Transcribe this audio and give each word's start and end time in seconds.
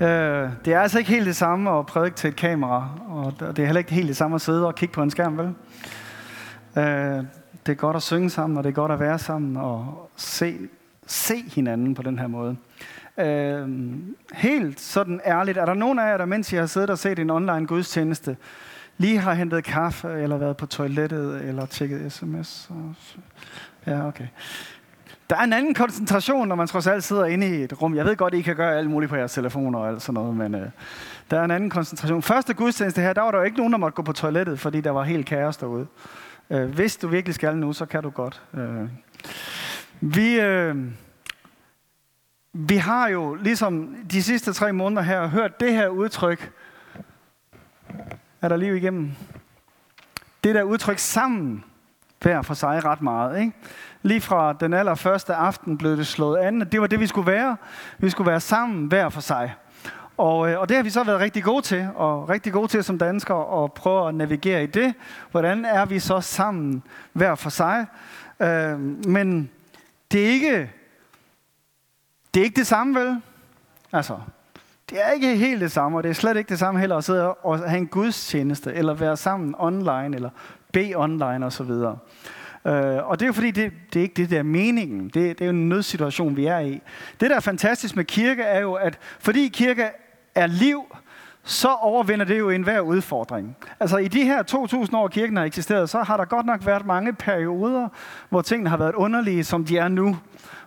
Øh, 0.00 0.50
det 0.64 0.72
er 0.74 0.80
altså 0.80 0.98
ikke 0.98 1.10
helt 1.10 1.26
det 1.26 1.36
samme 1.36 1.78
at 1.78 1.86
prædike 1.86 2.16
til 2.16 2.28
et 2.28 2.36
kamera, 2.36 2.88
og 3.08 3.34
det 3.40 3.58
er 3.58 3.64
heller 3.66 3.78
ikke 3.78 3.92
helt 3.92 4.08
det 4.08 4.16
samme 4.16 4.34
at 4.34 4.40
sidde 4.40 4.66
og 4.66 4.74
kigge 4.74 4.94
på 4.94 5.02
en 5.02 5.10
skærm, 5.10 5.38
vel? 5.38 5.54
Øh, 6.76 7.24
det 7.66 7.72
er 7.72 7.74
godt 7.74 7.96
at 7.96 8.02
synge 8.02 8.30
sammen, 8.30 8.58
og 8.58 8.64
det 8.64 8.70
er 8.70 8.74
godt 8.74 8.92
at 8.92 9.00
være 9.00 9.18
sammen 9.18 9.56
og 9.56 10.10
se, 10.16 10.58
se 11.06 11.34
hinanden 11.54 11.94
på 11.94 12.02
den 12.02 12.18
her 12.18 12.26
måde. 12.26 12.56
Øh, 13.18 13.68
helt 14.32 14.80
sådan 14.80 15.20
ærligt, 15.26 15.58
er 15.58 15.64
der 15.64 15.74
nogen 15.74 15.98
af 15.98 16.10
jer, 16.10 16.16
der 16.16 16.24
mens 16.24 16.52
I 16.52 16.56
har 16.56 16.66
siddet 16.66 16.90
og 16.90 16.98
set 16.98 17.18
en 17.18 17.30
online 17.30 17.66
gudstjeneste, 17.66 18.36
lige 18.98 19.18
har 19.18 19.34
hentet 19.34 19.64
kaffe, 19.64 20.08
eller 20.08 20.36
været 20.36 20.56
på 20.56 20.66
toilettet, 20.66 21.44
eller 21.44 21.66
tjekket 21.66 22.12
sms? 22.12 22.70
Ja, 23.86 24.06
okay. 24.06 24.26
Der 25.30 25.36
er 25.36 25.40
en 25.40 25.52
anden 25.52 25.74
koncentration, 25.74 26.48
når 26.48 26.56
man 26.56 26.66
trods 26.66 26.86
alt 26.86 27.04
sidder 27.04 27.24
inde 27.24 27.58
i 27.58 27.62
et 27.62 27.82
rum. 27.82 27.94
Jeg 27.94 28.04
ved 28.04 28.16
godt, 28.16 28.34
I 28.34 28.42
kan 28.42 28.56
gøre 28.56 28.78
alt 28.78 28.90
muligt 28.90 29.10
på 29.10 29.16
jeres 29.16 29.32
telefoner 29.32 29.78
og 29.78 29.88
alt 29.88 30.02
sådan 30.02 30.14
noget, 30.14 30.36
men 30.36 30.54
øh, 30.54 30.70
der 31.30 31.40
er 31.40 31.44
en 31.44 31.50
anden 31.50 31.70
koncentration. 31.70 32.22
Første 32.22 32.54
gudstjeneste 32.54 33.00
her, 33.00 33.12
der 33.12 33.22
var 33.22 33.30
der 33.30 33.38
jo 33.38 33.44
ikke 33.44 33.56
nogen, 33.56 33.72
der 33.72 33.78
måtte 33.78 33.96
gå 33.96 34.02
på 34.02 34.12
toilettet, 34.12 34.60
fordi 34.60 34.80
der 34.80 34.90
var 34.90 35.02
helt 35.02 35.26
kaos 35.26 35.56
derude. 35.56 35.86
Øh, 36.50 36.70
hvis 36.70 36.96
du 36.96 37.08
virkelig 37.08 37.34
skal 37.34 37.56
nu, 37.56 37.72
så 37.72 37.86
kan 37.86 38.02
du 38.02 38.10
godt. 38.10 38.42
Øh. 38.54 38.88
Vi, 40.00 40.40
øh, 40.40 40.76
vi 42.52 42.76
har 42.76 43.08
jo 43.08 43.34
ligesom 43.34 43.96
de 44.10 44.22
sidste 44.22 44.52
tre 44.52 44.72
måneder 44.72 45.02
her 45.02 45.26
hørt 45.26 45.60
det 45.60 45.72
her 45.72 45.88
udtryk. 45.88 46.52
Er 48.42 48.48
der 48.48 48.56
liv 48.56 48.76
igennem? 48.76 49.12
Det 50.44 50.54
der 50.54 50.62
udtryk 50.62 50.98
sammen 50.98 51.64
hver 52.20 52.42
for 52.42 52.54
sig 52.54 52.84
ret 52.84 53.02
meget. 53.02 53.40
Ikke? 53.40 53.52
Lige 54.02 54.20
fra 54.20 54.52
den 54.52 54.74
allerførste 54.74 55.34
aften 55.34 55.78
blev 55.78 55.96
det 55.96 56.06
slået 56.06 56.38
an, 56.38 56.60
det 56.60 56.80
var 56.80 56.86
det, 56.86 57.00
vi 57.00 57.06
skulle 57.06 57.32
være. 57.32 57.56
Vi 57.98 58.10
skulle 58.10 58.30
være 58.30 58.40
sammen 58.40 58.86
hver 58.86 59.08
for 59.08 59.20
sig. 59.20 59.54
Og, 60.16 60.50
øh, 60.50 60.60
og 60.60 60.68
det 60.68 60.76
har 60.76 60.84
vi 60.84 60.90
så 60.90 61.04
været 61.04 61.20
rigtig 61.20 61.44
gode 61.44 61.62
til, 61.62 61.88
og 61.94 62.28
rigtig 62.28 62.52
gode 62.52 62.68
til 62.68 62.84
som 62.84 62.98
danskere 62.98 63.64
at 63.64 63.72
prøve 63.72 64.08
at 64.08 64.14
navigere 64.14 64.62
i 64.62 64.66
det. 64.66 64.94
Hvordan 65.30 65.64
er 65.64 65.84
vi 65.84 65.98
så 65.98 66.20
sammen 66.20 66.82
hver 67.12 67.34
for 67.34 67.50
sig? 67.50 67.86
Øh, 68.40 68.80
men 69.08 69.50
det 70.12 70.24
er 70.24 70.28
ikke 70.28 70.70
det 72.34 72.40
er 72.40 72.44
ikke 72.44 72.56
det 72.56 72.66
samme, 72.66 73.00
vel? 73.00 73.22
Altså, 73.92 74.18
det 74.90 74.98
er 75.02 75.10
ikke 75.10 75.36
helt 75.36 75.60
det 75.60 75.72
samme, 75.72 75.98
og 75.98 76.02
det 76.02 76.10
er 76.10 76.14
slet 76.14 76.36
ikke 76.36 76.48
det 76.48 76.58
samme 76.58 76.80
heller 76.80 76.96
at 76.96 77.04
sidde 77.04 77.34
og 77.34 77.58
have 77.58 77.78
en 77.78 77.86
gudstjeneste, 77.86 78.72
eller 78.72 78.94
være 78.94 79.16
sammen 79.16 79.54
online, 79.58 80.16
eller 80.16 80.30
bede 80.72 80.94
online 80.94 81.46
osv. 81.46 81.70
Uh, 81.70 81.88
øh, 82.64 83.08
og 83.08 83.20
det 83.20 83.22
er 83.22 83.26
jo 83.26 83.32
fordi, 83.32 83.50
det, 83.50 83.72
det 83.92 83.98
er 83.98 84.02
ikke 84.02 84.14
det, 84.16 84.30
der 84.30 84.38
er 84.38 84.42
meningen. 84.42 85.04
Det, 85.04 85.14
det 85.14 85.40
er 85.40 85.44
jo 85.44 85.50
en 85.50 85.68
nødsituation, 85.68 86.36
vi 86.36 86.46
er 86.46 86.58
i. 86.58 86.80
Det, 87.20 87.30
der 87.30 87.36
er 87.36 87.40
fantastisk 87.40 87.96
med 87.96 88.04
kirke, 88.04 88.42
er 88.42 88.60
jo, 88.60 88.72
at 88.72 88.98
fordi 89.20 89.48
kirke 89.48 89.84
er 90.34 90.46
liv, 90.46 90.84
så 91.44 91.68
overvinder 91.68 92.24
det 92.24 92.38
jo 92.38 92.50
enhver 92.50 92.80
udfordring. 92.80 93.56
Altså 93.80 93.96
i 93.96 94.08
de 94.08 94.24
her 94.24 94.42
2000 94.42 94.96
år, 94.96 95.08
kirken 95.08 95.36
har 95.36 95.44
eksisteret, 95.44 95.90
så 95.90 96.02
har 96.02 96.16
der 96.16 96.24
godt 96.24 96.46
nok 96.46 96.66
været 96.66 96.86
mange 96.86 97.12
perioder, 97.12 97.88
hvor 98.28 98.42
tingene 98.42 98.70
har 98.70 98.76
været 98.76 98.94
underlige, 98.94 99.44
som 99.44 99.64
de 99.64 99.78
er 99.78 99.88
nu. 99.88 100.18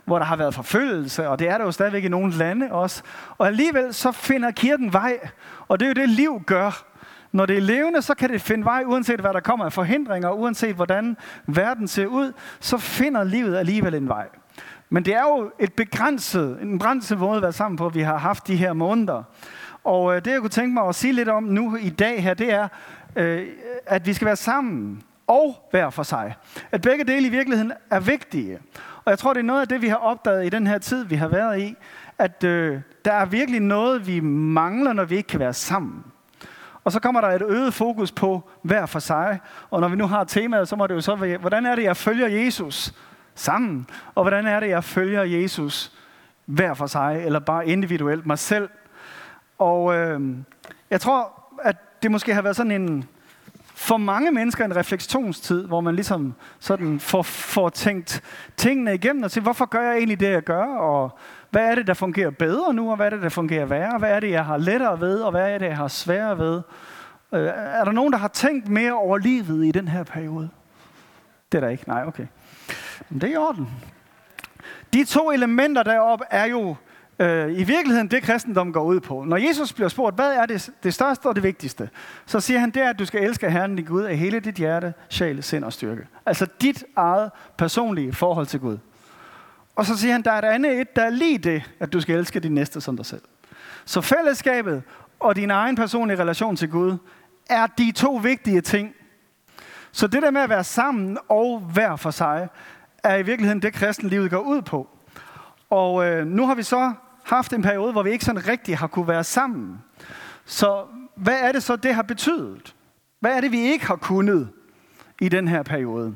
Hvor 0.06 0.20
der 0.20 0.26
har 0.26 0.36
været 0.36 0.54
forfølgelse, 0.54 1.30
og 1.30 1.40
det 1.40 1.50
er 1.50 1.58
der 1.58 1.66
jo 1.66 1.72
stadigvæk 1.72 2.04
i 2.04 2.08
nogle 2.08 2.34
lande 2.34 2.72
også. 2.72 3.04
Og 3.38 3.48
alligevel 3.48 3.94
så 3.94 4.12
finder 4.12 4.52
kirken 4.52 4.94
vej, 4.94 5.20
og 5.68 5.80
det 5.80 5.86
er 5.86 5.90
jo 5.90 5.94
det, 5.94 6.10
liv 6.10 6.42
gør. 6.46 6.84
Når 7.32 7.46
det 7.46 7.58
er 7.58 7.62
levende, 7.62 8.02
så 8.02 8.16
kan 8.16 8.30
det 8.30 8.42
finde 8.42 8.66
vej, 8.66 8.84
uanset 8.86 9.20
hvad 9.20 9.34
der 9.34 9.40
kommer 9.40 9.66
af 9.66 9.74
forhindringer, 9.74 10.32
uanset 10.32 10.76
hvordan 10.76 11.18
verden 11.46 11.88
ser 11.88 12.06
ud, 12.06 12.34
så 12.60 12.78
finder 12.78 13.24
livet 13.24 13.58
alligevel 13.58 13.96
en 13.96 14.08
vej. 14.08 14.28
Men 14.90 15.06
det 15.06 15.14
er 15.14 15.22
jo 15.22 15.52
et 15.60 15.74
begrænset, 15.74 16.58
en 16.62 16.80
begrænset 16.80 17.18
måde 17.18 17.36
at 17.36 17.42
være 17.42 17.54
sammen 17.54 17.78
på, 17.78 17.90
vi 17.90 18.02
har 18.02 18.18
haft 18.18 18.48
de 18.48 18.56
her 18.56 18.74
måneder. 18.74 19.24
Og 19.88 20.16
øh, 20.16 20.26
det, 20.26 20.32
jeg 20.32 20.40
kunne 20.40 20.50
tænke 20.50 20.74
mig 20.74 20.88
at 20.88 20.96
sige 20.96 21.14
lidt 21.14 21.30
om 21.30 21.44
nu 21.44 21.76
i 21.76 21.90
dag 21.90 22.24
her, 22.24 22.34
det 22.34 22.54
er, 22.54 22.68
øh, 23.16 23.48
at 23.86 24.06
vi 24.06 24.14
skal 24.14 24.26
være 24.26 24.36
sammen 24.36 25.04
og 25.28 25.68
hver 25.72 25.90
for 25.90 26.04
sig. 26.04 26.36
At 26.72 26.82
begge 26.82 27.04
dele 27.04 27.28
i 27.28 27.30
virkeligheden 27.30 27.74
er 27.90 28.00
vigtige. 28.00 28.60
Og 29.06 29.10
jeg 29.10 29.20
tror, 29.20 29.34
det 29.34 29.40
er 29.40 29.44
noget 29.44 29.62
af 29.62 29.68
det, 29.68 29.82
vi 29.82 29.88
har 29.88 29.96
opdaget 29.96 30.46
i 30.46 30.50
den 30.50 30.68
her 30.68 30.78
tid, 30.78 31.06
vi 31.06 31.16
har 31.16 31.28
været 31.28 31.60
i, 31.60 31.76
at 32.18 32.44
øh, 32.44 32.80
der 33.06 33.14
er 33.14 33.26
virkelig 33.26 33.60
noget, 33.60 34.08
vi 34.08 34.20
mangler, 34.20 34.94
når 34.94 35.04
vi 35.04 35.18
ikke 35.18 35.28
kan 35.28 35.40
være 35.40 35.54
sammen. 35.54 36.04
Og 36.84 36.92
så 36.92 37.00
kommer 37.00 37.22
der 37.22 37.28
et 37.28 37.42
øget 37.42 37.74
fokus 37.74 38.12
på 38.12 38.50
hver 38.62 38.86
for 38.86 39.00
sig. 39.00 39.40
Og 39.70 39.82
når 39.82 39.88
vi 39.88 39.96
nu 39.96 40.08
har 40.08 40.24
temaet, 40.24 40.68
så 40.68 40.76
må 40.76 40.88
det 40.88 40.96
jo 40.96 41.02
så 41.02 41.16
være, 41.16 41.38
hvordan 41.38 41.66
er 41.66 41.76
det, 41.76 41.84
jeg 41.84 41.98
følger 41.98 42.28
Jesus 42.28 42.94
sammen? 43.36 43.88
Og 44.16 44.24
hvordan 44.24 44.48
er 44.48 44.60
det, 44.60 44.70
jeg 44.70 44.84
følger 44.84 45.24
Jesus 45.24 45.92
hver 46.46 46.74
for 46.74 46.86
sig, 46.88 47.22
eller 47.26 47.40
bare 47.40 47.68
individuelt 47.68 48.26
mig 48.26 48.40
selv? 48.40 48.70
Og 49.58 49.96
øh, 49.96 50.22
jeg 50.90 51.02
tror, 51.02 51.44
at 51.64 51.76
det 52.04 52.12
måske 52.12 52.34
har 52.34 52.42
været 52.42 52.56
sådan 52.56 52.72
en, 52.72 53.06
for 53.76 53.98
mange 53.98 54.32
mennesker 54.32 54.66
en 54.66 54.76
refleksionstid, 54.76 55.68
hvor 55.68 55.82
man 55.82 55.96
ligesom 55.96 56.34
sådan 56.60 57.00
får, 57.00 57.22
får 57.22 57.70
tænkt 57.70 58.22
tingene 58.58 58.94
igennem 58.94 59.24
og 59.24 59.32
siger, 59.32 59.44
hvorfor 59.44 59.66
gør 59.66 59.82
jeg 59.82 59.98
egentlig 59.98 60.20
det, 60.20 60.30
jeg 60.30 60.44
gør? 60.44 60.66
Og 60.66 61.18
hvad 61.50 61.72
er 61.72 61.76
det, 61.76 61.88
der 61.88 61.94
fungerer 61.94 62.30
bedre 62.30 62.74
nu, 62.74 62.90
og 62.90 62.96
hvad 62.96 63.06
er 63.06 63.10
det, 63.10 63.22
der 63.22 63.30
fungerer 63.30 63.66
værre? 63.66 63.98
Hvad 63.98 64.12
er 64.12 64.20
det, 64.20 64.32
jeg 64.32 64.46
har 64.46 64.58
lettere 64.58 65.00
ved, 65.00 65.22
og 65.22 65.32
hvad 65.32 65.52
er 65.52 65.58
det, 65.58 65.66
jeg 65.66 65.78
har 65.78 65.88
sværere 65.88 66.38
ved? 66.38 66.62
Øh, 67.34 67.48
er 67.56 67.84
der 67.84 67.92
nogen, 67.92 68.14
der 68.14 68.20
har 68.20 68.28
tænkt 68.28 68.70
mere 68.70 68.94
over 68.94 69.18
livet 69.18 69.66
i 69.66 69.72
den 69.72 69.88
her 69.88 70.04
periode? 70.04 70.50
Det 71.52 71.58
er 71.58 71.62
der 71.62 71.70
ikke. 71.70 71.84
Nej, 71.88 72.04
okay. 72.08 72.28
Men 73.10 73.22
det 73.22 73.30
er 73.30 73.34
i 73.34 73.38
orden. 73.38 73.70
De 74.94 75.06
to 75.06 75.32
elementer 75.32 75.84
deroppe 75.84 76.26
er 76.30 76.46
jo 76.46 76.76
øh, 77.20 77.52
i 77.52 77.64
virkeligheden 77.64 78.08
det, 78.08 78.24
kristendom 78.24 78.74
går 78.74 78.84
ud 78.84 79.00
på. 79.00 79.24
Når 79.24 79.38
Jesus 79.38 79.74
bliver 79.74 79.90
spurgt, 79.90 80.16
hvad 80.16 80.34
er 80.34 80.46
det, 80.46 80.70
det 80.84 80.94
største 80.94 81.26
og 81.26 81.36
det 81.36 81.44
vigtigste, 81.44 81.90
så 82.26 82.40
siger 82.40 82.60
han, 82.60 82.72
det 82.72 82.82
er, 82.82 82.90
at 82.90 83.00
du 83.00 83.06
skal 83.06 83.24
elske 83.24 83.52
Herren 83.52 83.76
din 83.76 83.86
Gud 83.86 84.04
af 84.04 84.18
hele 84.18 84.40
dit 84.40 84.56
hjerte, 84.56 84.94
sjæl, 85.10 85.44
sind 85.44 85.64
og 85.64 85.74
styrke. 85.74 86.08
Altså 86.26 86.48
dit 86.62 86.84
eget 86.96 87.32
personlige 87.58 88.14
forhold 88.14 88.46
til 88.46 88.60
Gud. 88.60 88.78
Og 89.76 89.86
så 89.86 89.98
siger 89.98 90.12
han, 90.12 90.22
der 90.22 90.32
er 90.32 90.38
et 90.38 90.46
andet 90.46 90.82
et, 90.82 90.96
der 90.96 91.04
er 91.04 91.10
lige 91.10 91.38
det, 91.38 91.64
at 91.80 91.94
du 91.94 92.02
skal 92.02 92.16
elske 92.16 92.40
din 92.40 92.54
næste 92.54 92.82
som 92.82 92.98
dig 92.98 93.06
selv. 93.06 93.22
Så 93.86 94.02
fællesskabet 94.02 94.84
og 95.20 95.36
din 95.36 95.52
egen 95.52 95.76
personlige 95.76 96.20
relation 96.20 96.56
til 96.56 96.70
Gud 96.70 96.98
er 97.50 97.68
de 97.68 97.92
to 97.92 98.16
vigtige 98.16 98.62
ting. 98.62 98.94
Så 99.92 100.08
det 100.08 100.22
der 100.22 100.32
med 100.32 100.42
at 100.42 100.50
være 100.50 100.64
sammen 100.64 101.18
og 101.30 101.60
hver 101.60 101.96
for 101.96 102.12
sig, 102.12 102.48
er 103.04 103.16
i 103.16 103.22
virkeligheden 103.22 103.62
det, 103.62 103.74
kristenlivet 103.74 104.32
går 104.32 104.40
ud 104.40 104.62
på. 104.62 104.90
Og 105.70 106.06
øh, 106.06 106.28
nu 106.28 106.48
har 106.48 106.56
vi 106.56 106.64
så 106.64 106.94
haft 107.30 107.54
en 107.54 107.62
periode, 107.62 107.92
hvor 107.92 108.04
vi 108.04 108.12
ikke 108.12 108.26
sådan 108.26 108.48
rigtig 108.48 108.78
har 108.78 108.88
kunne 108.88 109.08
være 109.08 109.24
sammen. 109.24 109.78
Så 110.46 110.84
hvad 111.16 111.40
er 111.42 111.52
det 111.52 111.64
så, 111.64 111.76
det 111.76 111.96
har 111.96 112.02
betydet? 112.02 112.76
Hvad 113.20 113.32
er 113.32 113.42
det, 113.42 113.52
vi 113.52 113.60
ikke 113.60 113.86
har 113.88 113.96
kunnet 113.96 114.50
i 115.22 115.30
den 115.30 115.48
her 115.48 115.64
periode? 115.64 116.16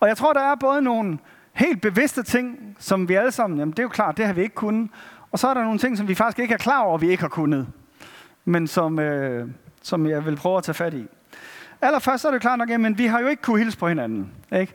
Og 0.00 0.08
jeg 0.08 0.16
tror, 0.16 0.32
der 0.32 0.40
er 0.40 0.54
både 0.54 0.82
nogle 0.82 1.18
helt 1.52 1.80
bevidste 1.80 2.22
ting, 2.22 2.76
som 2.78 3.08
vi 3.08 3.14
alle 3.14 3.32
sammen, 3.32 3.58
jamen 3.58 3.70
det 3.70 3.78
er 3.78 3.82
jo 3.82 3.88
klart, 3.88 4.16
det 4.16 4.26
har 4.26 4.32
vi 4.32 4.42
ikke 4.42 4.54
kunnet. 4.54 4.90
Og 5.32 5.38
så 5.38 5.48
er 5.48 5.54
der 5.54 5.62
nogle 5.62 5.78
ting, 5.78 5.96
som 5.96 6.08
vi 6.08 6.14
faktisk 6.14 6.38
ikke 6.38 6.54
er 6.54 6.58
klar 6.58 6.82
over, 6.82 6.98
vi 6.98 7.10
ikke 7.10 7.22
har 7.22 7.28
kunnet. 7.28 7.66
Men 8.44 8.66
som, 8.66 8.98
øh, 8.98 9.48
som 9.82 10.06
jeg 10.06 10.26
vil 10.26 10.36
prøve 10.36 10.56
at 10.56 10.64
tage 10.64 10.74
fat 10.74 10.94
i. 10.94 11.06
Allerførst 11.82 12.22
så 12.22 12.28
er 12.28 12.32
det 12.32 12.40
klart 12.40 12.58
nok, 12.58 12.70
at 12.70 12.98
vi 12.98 13.06
har 13.06 13.20
jo 13.20 13.26
ikke 13.26 13.42
kunne 13.42 13.58
hilse 13.58 13.78
på 13.78 13.88
hinanden. 13.88 14.32
Ikke? 14.52 14.72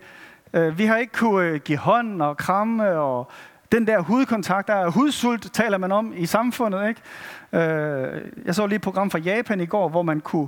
Øh, 0.53 0.77
vi 0.77 0.85
har 0.85 0.97
ikke 0.97 1.13
kunne 1.13 1.47
øh, 1.47 1.59
give 1.59 1.77
hånd 1.77 2.21
og 2.21 2.37
kramme 2.37 2.89
og 2.91 3.31
den 3.71 3.87
der 3.87 3.99
hudkontakt, 3.99 4.67
der 4.67 4.73
er 4.73 4.89
hudsult, 4.89 5.53
taler 5.53 5.77
man 5.77 5.91
om 5.91 6.13
i 6.15 6.25
samfundet. 6.25 6.89
Ikke? 6.89 7.01
Øh, 7.53 8.21
jeg 8.45 8.55
så 8.55 8.67
lige 8.67 8.75
et 8.75 8.81
program 8.81 9.11
fra 9.11 9.19
Japan 9.19 9.61
i 9.61 9.65
går, 9.65 9.89
hvor 9.89 10.01
man 10.01 10.19
kunne, 10.19 10.47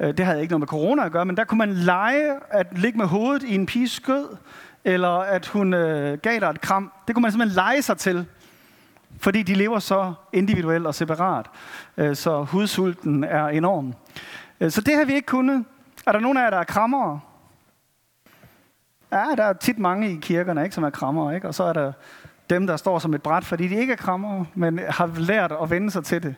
øh, 0.00 0.16
det 0.16 0.26
havde 0.26 0.40
ikke 0.40 0.50
noget 0.50 0.60
med 0.60 0.68
corona 0.68 1.04
at 1.04 1.12
gøre, 1.12 1.24
men 1.24 1.36
der 1.36 1.44
kunne 1.44 1.58
man 1.58 1.72
lege 1.72 2.32
at 2.50 2.66
ligge 2.78 2.98
med 2.98 3.06
hovedet 3.06 3.42
i 3.42 3.54
en 3.54 3.66
piges 3.66 3.90
skød, 3.90 4.36
eller 4.84 5.18
at 5.18 5.46
hun 5.46 5.74
øh, 5.74 6.18
gav 6.18 6.40
dig 6.40 6.46
et 6.50 6.60
kram. 6.60 6.92
Det 7.06 7.14
kunne 7.14 7.22
man 7.22 7.32
simpelthen 7.32 7.54
lege 7.54 7.82
sig 7.82 7.96
til, 7.96 8.26
fordi 9.20 9.42
de 9.42 9.54
lever 9.54 9.78
så 9.78 10.14
individuelt 10.32 10.86
og 10.86 10.94
separat. 10.94 11.46
Øh, 11.96 12.16
så 12.16 12.42
hudsulten 12.42 13.24
er 13.24 13.46
enorm. 13.46 13.94
Øh, 14.60 14.70
så 14.70 14.80
det 14.80 14.94
har 14.94 15.04
vi 15.04 15.14
ikke 15.14 15.26
kunnet. 15.26 15.64
Er 16.06 16.12
der 16.12 16.20
nogen 16.20 16.38
af 16.38 16.42
jer, 16.42 16.50
der 16.50 16.58
er 16.58 16.64
krammere? 16.64 17.20
Ja, 19.12 19.24
der 19.36 19.44
er 19.44 19.52
tit 19.52 19.78
mange 19.78 20.12
i 20.12 20.18
kirkerne, 20.22 20.64
ikke, 20.64 20.74
som 20.74 20.84
er 20.84 20.90
krammere, 20.90 21.34
ikke? 21.34 21.48
Og 21.48 21.54
så 21.54 21.64
er 21.64 21.72
der 21.72 21.92
dem, 22.50 22.66
der 22.66 22.76
står 22.76 22.98
som 22.98 23.14
et 23.14 23.22
bræt, 23.22 23.44
fordi 23.44 23.68
de 23.68 23.74
ikke 23.74 23.92
er 23.92 23.96
krammer, 23.96 24.44
men 24.54 24.80
har 24.88 25.10
lært 25.16 25.52
at 25.62 25.70
vende 25.70 25.90
sig 25.90 26.04
til 26.04 26.22
det. 26.22 26.34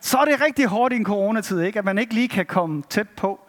Så 0.00 0.18
er 0.18 0.24
det 0.24 0.40
rigtig 0.40 0.66
hårdt 0.66 0.92
i 0.92 0.96
en 0.96 1.04
coronatid, 1.04 1.60
ikke? 1.60 1.78
at 1.78 1.84
man 1.84 1.98
ikke 1.98 2.14
lige 2.14 2.28
kan 2.28 2.46
komme 2.46 2.82
tæt 2.88 3.08
på. 3.08 3.40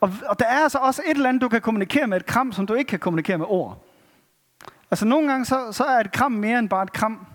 Og, 0.00 0.12
og 0.26 0.38
der 0.38 0.46
er 0.46 0.58
altså 0.62 0.78
også 0.78 1.02
et 1.06 1.16
eller 1.16 1.28
andet, 1.28 1.42
du 1.42 1.48
kan 1.48 1.60
kommunikere 1.60 2.06
med 2.06 2.16
et 2.16 2.26
kram, 2.26 2.52
som 2.52 2.66
du 2.66 2.74
ikke 2.74 2.88
kan 2.88 2.98
kommunikere 2.98 3.38
med 3.38 3.46
ord. 3.48 3.84
Altså 4.90 5.06
nogle 5.06 5.30
gange, 5.30 5.44
så, 5.44 5.72
så 5.72 5.84
er 5.84 6.00
et 6.00 6.12
kram 6.12 6.32
mere 6.32 6.58
end 6.58 6.68
bare 6.68 6.82
et 6.82 6.92
kram. 6.92 7.26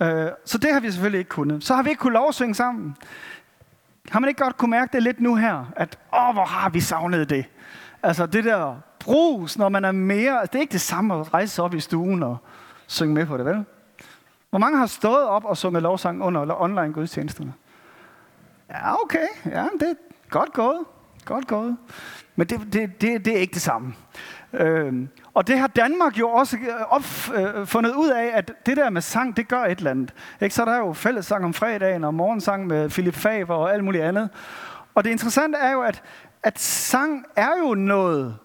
Øh, 0.00 0.28
så 0.44 0.58
det 0.58 0.72
har 0.72 0.80
vi 0.80 0.90
selvfølgelig 0.90 1.18
ikke 1.18 1.28
kunnet. 1.28 1.64
Så 1.64 1.74
har 1.74 1.82
vi 1.82 1.90
ikke 1.90 2.00
kunnet 2.00 2.12
lovsynge 2.12 2.54
sammen. 2.54 2.96
Har 4.10 4.20
man 4.20 4.28
ikke 4.28 4.42
godt 4.42 4.56
kunne 4.56 4.70
mærke 4.70 4.92
det 4.92 5.02
lidt 5.02 5.20
nu 5.20 5.34
her? 5.34 5.72
At, 5.76 5.98
åh, 6.12 6.34
hvor 6.34 6.44
har 6.44 6.70
vi 6.70 6.80
savnet 6.80 7.30
det. 7.30 7.44
Altså 8.02 8.26
det 8.26 8.44
der 8.44 8.76
brus, 8.98 9.58
når 9.58 9.68
man 9.68 9.84
er 9.84 9.92
mere... 9.92 10.40
Altså, 10.40 10.52
det 10.52 10.58
er 10.58 10.60
ikke 10.60 10.72
det 10.72 10.80
samme 10.80 11.14
at 11.14 11.34
rejse 11.34 11.62
op 11.62 11.74
i 11.74 11.80
stuen 11.80 12.22
og 12.22 12.36
synge 12.86 13.14
med 13.14 13.26
på 13.26 13.36
det, 13.36 13.46
vel? 13.46 13.64
Hvor 14.50 14.58
mange 14.58 14.78
har 14.78 14.86
stået 14.86 15.24
op 15.24 15.44
og 15.44 15.56
sunget 15.56 15.82
lovsang 15.82 16.22
under 16.22 16.62
online 16.62 16.92
gudstjenesterne? 16.92 17.54
Ja, 18.70 19.02
okay. 19.02 19.26
Ja, 19.46 19.66
det 19.80 19.88
er 19.88 19.94
godt 20.30 20.52
gået. 20.52 20.78
Godt 21.24 21.46
gået. 21.46 21.76
Men 22.36 22.46
det, 22.46 22.60
det, 22.72 23.00
det, 23.00 23.24
det 23.24 23.36
er 23.36 23.40
ikke 23.40 23.54
det 23.54 23.62
samme. 23.62 23.94
Øhm, 24.52 25.08
og 25.34 25.46
det 25.46 25.58
har 25.58 25.66
Danmark 25.66 26.18
jo 26.18 26.28
også 26.28 26.58
opfundet 26.88 27.92
op, 27.92 27.98
øh, 27.98 28.00
ud 28.00 28.10
af, 28.10 28.30
at 28.34 28.52
det 28.66 28.76
der 28.76 28.90
med 28.90 29.00
sang, 29.00 29.36
det 29.36 29.48
gør 29.48 29.64
et 29.64 29.78
eller 29.78 29.90
andet. 29.90 30.14
Ikke? 30.40 30.54
Så 30.54 30.64
er 30.64 30.78
jo 30.78 30.92
fællessang 30.92 31.44
om 31.44 31.54
fredagen, 31.54 32.04
og 32.04 32.14
morgensang 32.14 32.66
med 32.66 32.90
Philip 32.90 33.14
Faber 33.14 33.54
og 33.54 33.74
alt 33.74 33.84
muligt 33.84 34.04
andet. 34.04 34.30
Og 34.94 35.04
det 35.04 35.10
interessante 35.10 35.58
er 35.58 35.72
jo, 35.72 35.82
at, 35.82 36.02
at 36.42 36.58
sang 36.58 37.24
er 37.36 37.50
jo 37.66 37.74
noget 37.74 38.36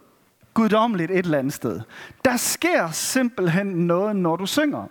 guddommeligt 0.59 1.11
et 1.11 1.25
eller 1.25 1.37
andet 1.37 1.53
sted. 1.53 1.81
Der 2.25 2.37
sker 2.37 2.91
simpelthen 2.91 3.67
noget, 3.67 4.15
når 4.15 4.35
du 4.35 4.45
synger. 4.45 4.87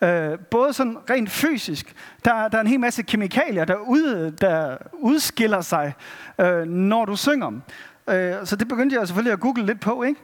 Øh, 0.00 0.38
både 0.38 0.72
sådan 0.72 0.96
rent 1.10 1.30
fysisk. 1.30 1.94
Der, 2.24 2.48
der 2.48 2.56
er 2.58 2.60
en 2.60 2.66
hel 2.66 2.80
masse 2.80 3.02
kemikalier, 3.02 3.64
der, 3.64 3.76
ud, 3.76 4.30
der 4.40 4.76
udskiller 4.92 5.60
sig, 5.60 5.92
øh, 6.40 6.64
når 6.66 7.04
du 7.04 7.16
synger. 7.16 7.60
Øh, 8.08 8.34
så 8.44 8.56
det 8.56 8.68
begyndte 8.68 8.96
jeg 8.96 9.06
selvfølgelig 9.06 9.32
at 9.32 9.40
google 9.40 9.66
lidt 9.66 9.80
på. 9.80 10.02
Ikke? 10.02 10.20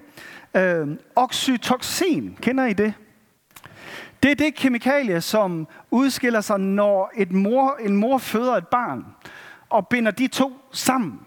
Øh, 0.55 0.89
oxytocin, 1.17 2.39
kender 2.43 2.67
I 2.67 2.73
det? 2.73 2.95
Det 4.23 4.31
er 4.31 4.35
det 4.35 4.55
kemikalie, 4.55 5.21
som 5.21 5.69
udskiller 5.91 6.41
sig, 6.41 6.61
når 6.61 7.11
et 7.17 7.33
mor, 7.33 7.77
en 7.81 7.97
mor 7.97 8.19
føder 8.19 8.57
et 8.57 8.69
barn 8.69 9.05
og 9.69 9.89
binder 9.89 10.11
de 10.11 10.27
to 10.27 10.53
sammen. 10.73 11.21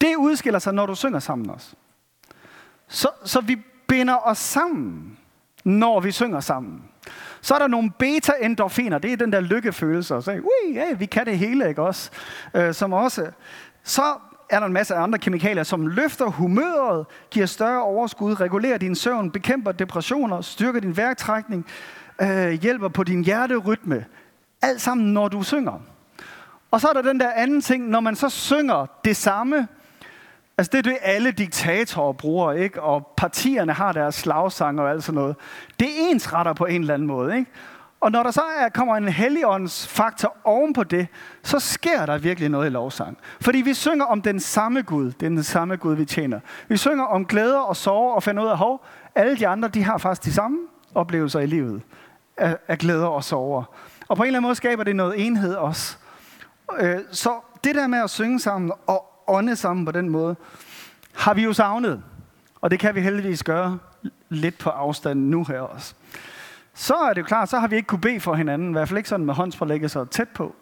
Det 0.00 0.16
udskiller 0.16 0.58
sig, 0.58 0.74
når 0.74 0.86
du 0.86 0.94
synger 0.94 1.18
sammen 1.18 1.50
også. 1.50 1.76
Så, 2.88 3.08
så 3.24 3.40
vi 3.40 3.56
binder 3.86 4.16
os 4.16 4.38
sammen, 4.38 5.18
når 5.64 6.00
vi 6.00 6.10
synger 6.10 6.40
sammen. 6.40 6.82
Så 7.40 7.54
er 7.54 7.58
der 7.58 7.66
nogle 7.66 7.90
beta-endorfiner, 7.98 8.98
det 8.98 9.12
er 9.12 9.16
den 9.16 9.32
der 9.32 9.40
lykkefølelse, 9.40 10.14
og 10.14 10.22
så 10.22 10.32
ui, 10.32 10.74
ja, 10.74 10.94
vi 10.94 11.06
kan 11.06 11.26
det 11.26 11.38
hele, 11.38 11.68
ikke 11.68 11.82
også? 11.82 12.10
Øh, 12.54 12.74
som 12.74 12.92
også. 12.92 13.30
Så 13.82 14.02
er 14.50 14.60
der 14.60 14.66
en 14.66 14.72
masse 14.72 14.94
andre 14.94 15.18
kemikalier, 15.18 15.62
som 15.62 15.86
løfter 15.86 16.26
humøret, 16.26 17.06
giver 17.30 17.46
større 17.46 17.82
overskud, 17.82 18.40
regulerer 18.40 18.78
din 18.78 18.94
søvn, 18.94 19.30
bekæmper 19.30 19.72
depressioner, 19.72 20.40
styrker 20.40 20.80
din 20.80 20.96
værktrækning, 20.96 21.66
øh, 22.22 22.50
hjælper 22.50 22.88
på 22.88 23.04
din 23.04 23.24
hjerterytme. 23.24 24.04
Alt 24.62 24.80
sammen, 24.80 25.12
når 25.12 25.28
du 25.28 25.42
synger. 25.42 25.80
Og 26.70 26.80
så 26.80 26.88
er 26.88 26.92
der 26.92 27.02
den 27.02 27.20
der 27.20 27.32
anden 27.32 27.60
ting, 27.60 27.88
når 27.88 28.00
man 28.00 28.16
så 28.16 28.28
synger 28.28 28.86
det 29.04 29.16
samme, 29.16 29.68
Altså 30.58 30.70
det 30.72 30.78
er 30.78 30.82
det, 30.82 30.96
alle 31.02 31.30
diktatorer 31.30 32.12
bruger, 32.12 32.52
ikke? 32.52 32.82
Og 32.82 33.06
partierne 33.16 33.72
har 33.72 33.92
deres 33.92 34.14
slagsange 34.14 34.82
og 34.82 34.90
alt 34.90 35.04
sådan 35.04 35.20
noget. 35.20 35.36
Det 35.80 35.88
er 35.88 36.10
ensretter 36.10 36.52
på 36.52 36.64
en 36.64 36.80
eller 36.80 36.94
anden 36.94 37.08
måde, 37.08 37.36
ikke? 37.36 37.50
Og 38.00 38.12
når 38.12 38.22
der 38.22 38.30
så 38.30 38.42
er, 38.58 38.68
kommer 38.68 38.96
en 38.96 39.08
helligåndsfaktor 39.08 40.36
oven 40.44 40.72
på 40.72 40.84
det, 40.84 41.06
så 41.42 41.58
sker 41.58 42.06
der 42.06 42.18
virkelig 42.18 42.48
noget 42.48 42.66
i 42.66 42.68
lovsang. 42.68 43.18
Fordi 43.40 43.58
vi 43.58 43.74
synger 43.74 44.04
om 44.04 44.22
den 44.22 44.40
samme 44.40 44.82
Gud, 44.82 45.12
det 45.12 45.26
er 45.26 45.30
den 45.30 45.42
samme 45.42 45.76
Gud, 45.76 45.94
vi 45.94 46.04
tjener. 46.04 46.40
Vi 46.68 46.76
synger 46.76 47.04
om 47.04 47.26
glæder 47.26 47.58
og 47.58 47.76
sorger 47.76 48.14
og 48.14 48.22
finder 48.22 48.42
ud 48.42 48.48
af, 48.48 48.58
hov, 48.58 48.84
alle 49.14 49.36
de 49.36 49.48
andre, 49.48 49.68
de 49.68 49.82
har 49.82 49.98
faktisk 49.98 50.24
de 50.24 50.32
samme 50.32 50.58
oplevelser 50.94 51.40
i 51.40 51.46
livet 51.46 51.82
af, 52.36 52.56
af 52.68 52.78
glæder 52.78 53.06
og 53.06 53.24
sorger. 53.24 53.64
Og 54.08 54.16
på 54.16 54.22
en 54.22 54.26
eller 54.26 54.38
anden 54.38 54.48
måde 54.48 54.54
skaber 54.54 54.84
det 54.84 54.96
noget 54.96 55.26
enhed 55.26 55.54
også. 55.54 55.96
Øh, 56.78 56.98
så 57.10 57.30
det 57.64 57.74
der 57.74 57.86
med 57.86 57.98
at 57.98 58.10
synge 58.10 58.40
sammen 58.40 58.72
og 58.86 59.13
ånde 59.26 59.56
sammen 59.56 59.84
på 59.84 59.92
den 59.92 60.08
måde, 60.08 60.36
har 61.14 61.34
vi 61.34 61.42
jo 61.42 61.52
savnet. 61.52 62.02
Og 62.60 62.70
det 62.70 62.78
kan 62.78 62.94
vi 62.94 63.00
heldigvis 63.00 63.42
gøre 63.42 63.78
lidt 64.28 64.58
på 64.58 64.70
afstand 64.70 65.20
nu 65.20 65.44
her 65.44 65.60
også. 65.60 65.94
Så 66.74 66.94
er 66.94 67.12
det 67.12 67.20
jo 67.20 67.26
klart, 67.26 67.48
så 67.48 67.58
har 67.58 67.68
vi 67.68 67.76
ikke 67.76 67.86
kunne 67.86 68.00
bede 68.00 68.20
for 68.20 68.34
hinanden, 68.34 68.68
i 68.68 68.72
hvert 68.72 68.88
fald 68.88 68.98
ikke 68.98 69.08
sådan 69.08 69.26
med 69.26 69.34
håndspålægget 69.34 69.90
så 69.90 70.04
tæt 70.04 70.28
på. 70.28 70.54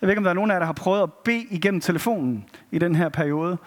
Jeg 0.00 0.06
ved 0.06 0.12
ikke, 0.12 0.18
om 0.18 0.24
der 0.24 0.30
er 0.30 0.34
nogen 0.34 0.50
af 0.50 0.54
jer, 0.54 0.58
der 0.58 0.66
har 0.66 0.72
prøvet 0.72 1.02
at 1.02 1.12
bede 1.12 1.46
igennem 1.50 1.80
telefonen 1.80 2.44
i 2.70 2.78
den 2.78 2.94
her 2.94 3.08
periode. 3.08 3.58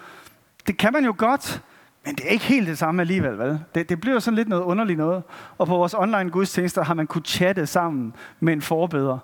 Det 0.66 0.78
kan 0.78 0.92
man 0.92 1.04
jo 1.04 1.14
godt, 1.18 1.62
men 2.04 2.14
det 2.14 2.26
er 2.26 2.30
ikke 2.30 2.44
helt 2.44 2.68
det 2.68 2.78
samme 2.78 3.02
alligevel, 3.02 3.38
vel? 3.38 3.60
Det, 3.74 3.88
det 3.88 4.00
bliver 4.00 4.18
sådan 4.18 4.36
lidt 4.36 4.48
noget 4.48 4.62
underligt 4.62 4.98
noget. 4.98 5.22
Og 5.58 5.66
på 5.66 5.76
vores 5.76 5.94
online 5.94 6.30
gudstjenester 6.30 6.84
har 6.84 6.94
man 6.94 7.06
kunne 7.06 7.24
chatte 7.24 7.66
sammen 7.66 8.14
med 8.40 8.52
en 8.52 8.62
forbeder. 8.62 9.18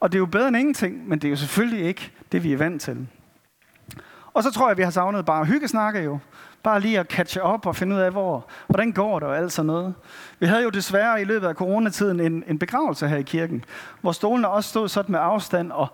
Og 0.00 0.12
det 0.12 0.18
er 0.18 0.20
jo 0.20 0.26
bedre 0.26 0.48
end 0.48 0.56
ingenting, 0.56 1.08
men 1.08 1.18
det 1.18 1.28
er 1.28 1.30
jo 1.30 1.36
selvfølgelig 1.36 1.86
ikke 1.86 2.12
det, 2.32 2.44
vi 2.44 2.52
er 2.52 2.56
vant 2.56 2.82
til. 2.82 3.06
Og 4.34 4.42
så 4.42 4.50
tror 4.50 4.68
jeg, 4.68 4.76
vi 4.76 4.82
har 4.82 4.90
savnet 4.90 5.24
bare 5.24 5.44
hyggesnakke 5.44 6.00
jo. 6.00 6.18
Bare 6.62 6.80
lige 6.80 7.00
at 7.00 7.06
catche 7.06 7.42
op 7.42 7.66
og 7.66 7.76
finde 7.76 7.96
ud 7.96 8.00
af, 8.00 8.10
hvor, 8.10 8.46
hvordan 8.66 8.92
går 8.92 9.18
det 9.18 9.28
og 9.28 9.36
alt 9.36 9.52
sådan 9.52 9.66
noget. 9.66 9.94
Vi 10.38 10.46
havde 10.46 10.62
jo 10.62 10.70
desværre 10.70 11.20
i 11.20 11.24
løbet 11.24 11.46
af 11.46 11.54
coronatiden 11.54 12.20
en, 12.20 12.44
en 12.46 12.58
begravelse 12.58 13.08
her 13.08 13.16
i 13.16 13.22
kirken, 13.22 13.64
hvor 14.00 14.12
stolene 14.12 14.48
også 14.48 14.70
stod 14.70 14.88
sådan 14.88 15.12
med 15.12 15.20
afstand, 15.22 15.72
og, 15.72 15.88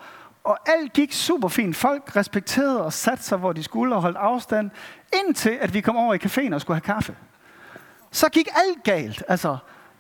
og 0.45 0.59
alt 0.67 0.93
gik 0.93 1.13
super 1.13 1.49
fint. 1.49 1.77
Folk 1.77 2.17
respekterede 2.17 2.85
og 2.85 2.93
satte 2.93 3.25
sig, 3.25 3.39
hvor 3.39 3.53
de 3.53 3.63
skulle 3.63 3.95
og 3.95 4.03
holdt 4.03 4.17
afstand, 4.17 4.71
indtil 5.27 5.59
at 5.61 5.75
vi 5.75 5.81
kom 5.81 5.97
over 5.97 6.15
i 6.15 6.19
caféen 6.25 6.55
og 6.55 6.61
skulle 6.61 6.75
have 6.77 6.95
kaffe. 6.95 7.17
Så 8.11 8.29
gik 8.29 8.49
alt 8.55 8.85
galt. 8.85 9.25
Altså, 9.29 9.57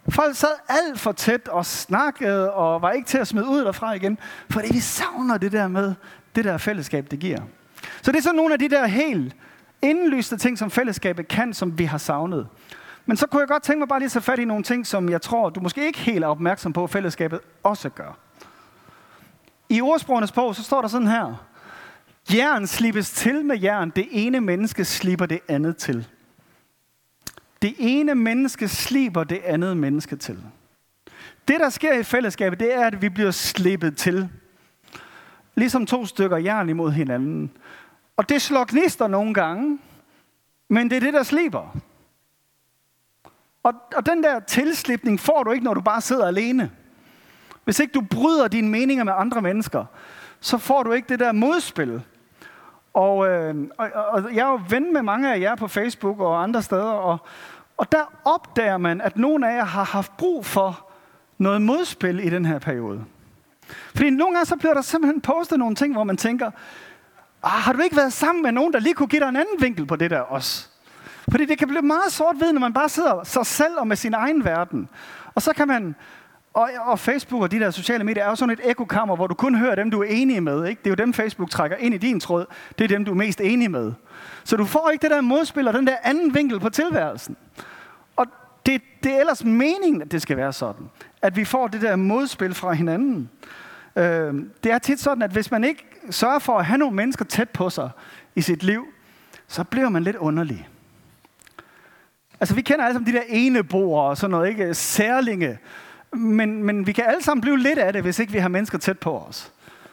folk 0.08 0.36
sad 0.36 0.48
alt 0.68 1.00
for 1.00 1.12
tæt 1.12 1.48
og 1.48 1.66
snakkede 1.66 2.52
og 2.52 2.82
var 2.82 2.90
ikke 2.90 3.08
til 3.08 3.18
at 3.18 3.28
smide 3.28 3.46
ud 3.46 3.64
derfra 3.64 3.92
igen, 3.92 4.18
fordi 4.50 4.72
vi 4.72 4.80
savner 4.80 5.38
det 5.38 5.52
der 5.52 5.68
med, 5.68 5.94
det 6.36 6.44
der 6.44 6.58
fællesskab, 6.58 7.10
det 7.10 7.18
giver. 7.18 7.40
Så 8.02 8.12
det 8.12 8.18
er 8.18 8.22
sådan 8.22 8.36
nogle 8.36 8.52
af 8.52 8.58
de 8.58 8.68
der 8.68 8.86
helt 8.86 9.36
indlyste 9.82 10.36
ting, 10.36 10.58
som 10.58 10.70
fællesskabet 10.70 11.28
kan, 11.28 11.54
som 11.54 11.78
vi 11.78 11.84
har 11.84 11.98
savnet. 11.98 12.48
Men 13.06 13.16
så 13.16 13.26
kunne 13.26 13.40
jeg 13.40 13.48
godt 13.48 13.62
tænke 13.62 13.78
mig 13.78 13.88
bare 13.88 13.98
lige 13.98 14.06
at 14.06 14.12
tage 14.12 14.22
fat 14.22 14.38
i 14.38 14.44
nogle 14.44 14.62
ting, 14.62 14.86
som 14.86 15.08
jeg 15.08 15.22
tror, 15.22 15.50
du 15.50 15.60
måske 15.60 15.86
ikke 15.86 15.98
helt 15.98 16.24
er 16.24 16.28
opmærksom 16.28 16.72
på, 16.72 16.84
at 16.84 16.90
fællesskabet 16.90 17.40
også 17.62 17.88
gør. 17.88 18.18
I 19.68 19.80
ordsprogenes 19.80 20.32
bog, 20.32 20.56
så 20.56 20.62
står 20.62 20.80
der 20.80 20.88
sådan 20.88 21.06
her. 21.06 21.46
Jern 22.34 22.66
slippes 22.66 23.10
til 23.10 23.44
med 23.44 23.58
jern. 23.58 23.90
Det 23.90 24.08
ene 24.10 24.40
menneske 24.40 24.84
slipper 24.84 25.26
det 25.26 25.40
andet 25.48 25.76
til. 25.76 26.08
Det 27.62 27.74
ene 27.78 28.14
menneske 28.14 28.68
slipper 28.68 29.24
det 29.24 29.40
andet 29.44 29.76
menneske 29.76 30.16
til. 30.16 30.38
Det, 31.48 31.60
der 31.60 31.68
sker 31.68 31.98
i 31.98 32.02
fællesskabet, 32.02 32.60
det 32.60 32.74
er, 32.74 32.86
at 32.86 33.02
vi 33.02 33.08
bliver 33.08 33.30
slippet 33.30 33.96
til. 33.96 34.28
Ligesom 35.54 35.86
to 35.86 36.06
stykker 36.06 36.36
jern 36.36 36.68
imod 36.68 36.90
hinanden. 36.92 37.50
Og 38.16 38.28
det 38.28 38.42
slår 38.42 38.64
gnister 38.68 39.08
nogle 39.08 39.34
gange, 39.34 39.78
men 40.68 40.90
det 40.90 40.96
er 40.96 41.00
det, 41.00 41.14
der 41.14 41.22
sliber. 41.22 41.76
Og, 43.62 43.74
og 43.96 44.06
den 44.06 44.22
der 44.22 44.40
tilslipning 44.40 45.20
får 45.20 45.42
du 45.42 45.50
ikke, 45.50 45.64
når 45.64 45.74
du 45.74 45.80
bare 45.80 46.00
sidder 46.00 46.26
alene. 46.26 46.70
Hvis 47.64 47.80
ikke 47.80 47.92
du 47.92 48.00
bryder 48.00 48.48
dine 48.48 48.68
meninger 48.68 49.04
med 49.04 49.12
andre 49.16 49.42
mennesker, 49.42 49.84
så 50.40 50.58
får 50.58 50.82
du 50.82 50.92
ikke 50.92 51.08
det 51.08 51.20
der 51.20 51.32
modspil. 51.32 52.02
Og, 52.94 53.28
øh, 53.28 53.68
og, 53.78 53.90
og 53.94 54.34
jeg 54.34 54.46
er 54.46 54.50
jo 54.50 54.60
ven 54.68 54.92
med 54.92 55.02
mange 55.02 55.34
af 55.34 55.40
jer 55.40 55.54
på 55.54 55.68
Facebook 55.68 56.20
og 56.20 56.42
andre 56.42 56.62
steder, 56.62 56.82
og, 56.82 57.18
og 57.76 57.92
der 57.92 58.12
opdager 58.24 58.78
man, 58.78 59.00
at 59.00 59.16
nogle 59.16 59.50
af 59.50 59.56
jer 59.56 59.64
har 59.64 59.84
haft 59.84 60.16
brug 60.16 60.46
for 60.46 60.90
noget 61.38 61.62
modspil 61.62 62.18
i 62.26 62.30
den 62.30 62.44
her 62.44 62.58
periode. 62.58 63.04
Fordi 63.94 64.10
nogle 64.10 64.34
gange 64.34 64.46
så 64.46 64.56
bliver 64.56 64.74
der 64.74 64.82
simpelthen 64.82 65.20
postet 65.20 65.58
nogle 65.58 65.74
ting, 65.74 65.92
hvor 65.92 66.04
man 66.04 66.16
tænker, 66.16 66.50
ah, 67.42 67.50
har 67.50 67.72
du 67.72 67.80
ikke 67.80 67.96
været 67.96 68.12
sammen 68.12 68.42
med 68.42 68.52
nogen, 68.52 68.72
der 68.72 68.80
lige 68.80 68.94
kunne 68.94 69.08
give 69.08 69.20
dig 69.20 69.28
en 69.28 69.36
anden 69.36 69.60
vinkel 69.60 69.86
på 69.86 69.96
det 69.96 70.10
der 70.10 70.20
også? 70.20 70.66
Fordi 71.30 71.44
det 71.44 71.58
kan 71.58 71.68
blive 71.68 71.82
meget 71.82 72.12
sort 72.12 72.36
ved, 72.40 72.52
når 72.52 72.60
man 72.60 72.72
bare 72.72 72.88
sidder 72.88 73.24
sig 73.24 73.46
selv 73.46 73.78
og 73.78 73.86
med 73.86 73.96
sin 73.96 74.14
egen 74.14 74.44
verden. 74.44 74.88
Og 75.34 75.42
så 75.42 75.52
kan 75.52 75.68
man, 75.68 75.94
og, 76.54 76.70
og 76.86 76.98
Facebook 76.98 77.42
og 77.42 77.50
de 77.50 77.60
der 77.60 77.70
sociale 77.70 78.04
medier 78.04 78.24
er 78.24 78.28
jo 78.28 78.36
sådan 78.36 78.52
et 78.52 78.60
ekokammer, 78.70 79.16
hvor 79.16 79.26
du 79.26 79.34
kun 79.34 79.54
hører 79.54 79.74
dem, 79.74 79.90
du 79.90 80.00
er 80.00 80.06
enige 80.08 80.40
med. 80.40 80.66
Ikke? 80.66 80.78
Det 80.78 80.86
er 80.86 80.90
jo 80.90 81.04
dem, 81.04 81.12
Facebook 81.12 81.50
trækker 81.50 81.76
ind 81.76 81.94
i 81.94 81.98
din 81.98 82.20
tråd. 82.20 82.46
Det 82.78 82.84
er 82.84 82.88
dem, 82.88 83.04
du 83.04 83.10
er 83.10 83.16
mest 83.16 83.40
enig 83.40 83.70
med. 83.70 83.92
Så 84.44 84.56
du 84.56 84.64
får 84.64 84.90
ikke 84.90 85.02
det 85.02 85.10
der 85.10 85.20
modspil 85.20 85.68
og 85.68 85.74
den 85.74 85.86
der 85.86 85.96
anden 86.02 86.34
vinkel 86.34 86.60
på 86.60 86.68
tilværelsen. 86.68 87.36
Og 88.16 88.26
det, 88.66 88.82
det 89.02 89.12
er 89.12 89.20
ellers 89.20 89.44
meningen, 89.44 90.02
at 90.02 90.12
det 90.12 90.22
skal 90.22 90.36
være 90.36 90.52
sådan. 90.52 90.86
At 91.22 91.36
vi 91.36 91.44
får 91.44 91.68
det 91.68 91.82
der 91.82 91.96
modspil 91.96 92.54
fra 92.54 92.72
hinanden. 92.72 93.30
Øh, 93.96 94.34
det 94.64 94.72
er 94.72 94.78
tit 94.78 95.00
sådan, 95.00 95.22
at 95.22 95.30
hvis 95.30 95.50
man 95.50 95.64
ikke 95.64 95.84
sørger 96.10 96.38
for 96.38 96.58
at 96.58 96.64
have 96.64 96.78
nogle 96.78 96.96
mennesker 96.96 97.24
tæt 97.24 97.50
på 97.50 97.70
sig 97.70 97.90
i 98.34 98.40
sit 98.40 98.62
liv, 98.62 98.86
så 99.48 99.64
bliver 99.64 99.88
man 99.88 100.02
lidt 100.02 100.16
underlig. 100.16 100.68
Altså, 102.40 102.54
vi 102.54 102.62
kender 102.62 102.84
alle 102.84 102.94
sammen 102.94 103.12
de 103.12 103.18
der 103.18 103.24
eneboere 103.28 104.02
og 104.02 104.16
sådan 104.16 104.30
noget, 104.30 104.48
ikke? 104.48 104.74
Særlinge. 104.74 105.58
Men, 106.12 106.64
men 106.64 106.86
vi 106.86 106.92
kan 106.92 107.04
alle 107.04 107.22
sammen 107.22 107.40
blive 107.40 107.58
lidt 107.58 107.78
af 107.78 107.92
det, 107.92 108.02
hvis 108.02 108.18
ikke 108.18 108.32
vi 108.32 108.38
har 108.38 108.48
mennesker 108.48 108.78
tæt 108.78 108.98
på 108.98 109.18
os. 109.18 109.52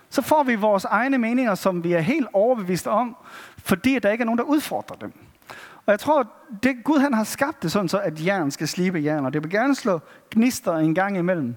Så 0.10 0.22
får 0.22 0.44
vi 0.44 0.56
vores 0.56 0.86
egne 0.86 1.18
meninger, 1.18 1.56
som 1.56 1.84
vi 1.84 1.94
er 1.94 2.00
helt 2.00 2.28
overbevist 2.34 2.88
om, 2.88 3.16
fordi 3.58 4.00
der 4.00 4.10
ikke 4.10 4.22
er 4.22 4.26
nogen, 4.26 4.38
der 4.38 4.44
udfordrer 4.44 4.96
dem. 4.96 5.14
Og 5.88 5.92
jeg 5.92 6.00
tror, 6.00 6.28
det 6.64 6.84
Gud 6.84 7.00
han 7.00 7.14
har 7.14 7.24
skabt 7.24 7.64
det 7.64 7.72
sådan, 7.72 7.90
så 7.90 8.00
at 8.00 8.26
jern 8.26 8.52
skal 8.52 8.68
slibe 8.68 9.00
jern, 9.00 9.26
og 9.26 9.34
det 9.34 9.44
vil 9.44 9.52
gerne 9.52 9.76
slå 9.76 10.00
gnister 10.32 10.76
en 10.76 10.96
gang 10.96 11.18
imellem. 11.18 11.56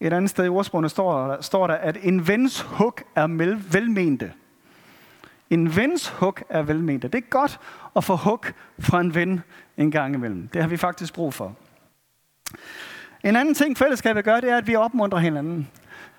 Et 0.00 0.12
andet 0.12 0.30
sted 0.30 0.44
i 0.44 0.48
ordsprogene 0.48 0.88
står, 0.88 1.40
står 1.40 1.66
der, 1.66 1.74
at 1.74 1.98
en 2.02 2.28
vens 2.28 2.60
hug 2.60 2.94
er 3.14 3.26
velmente. 3.72 4.32
En 5.50 5.76
vens 5.76 6.08
hug 6.08 6.36
er 6.48 6.62
velmente. 6.62 7.08
Det 7.08 7.18
er 7.18 7.28
godt 7.30 7.60
at 7.96 8.04
få 8.04 8.16
hug 8.16 8.44
fra 8.78 9.00
en 9.00 9.14
ven 9.14 9.40
en 9.76 9.90
gang 9.90 10.14
imellem. 10.14 10.48
Det 10.48 10.62
har 10.62 10.68
vi 10.68 10.76
faktisk 10.76 11.14
brug 11.14 11.34
for. 11.34 11.56
En 13.24 13.36
anden 13.36 13.54
ting, 13.54 13.78
fællesskabet 13.78 14.24
gør, 14.24 14.40
det 14.40 14.50
er, 14.50 14.56
at 14.56 14.66
vi 14.66 14.76
opmuntrer 14.76 15.18
hinanden. 15.18 15.68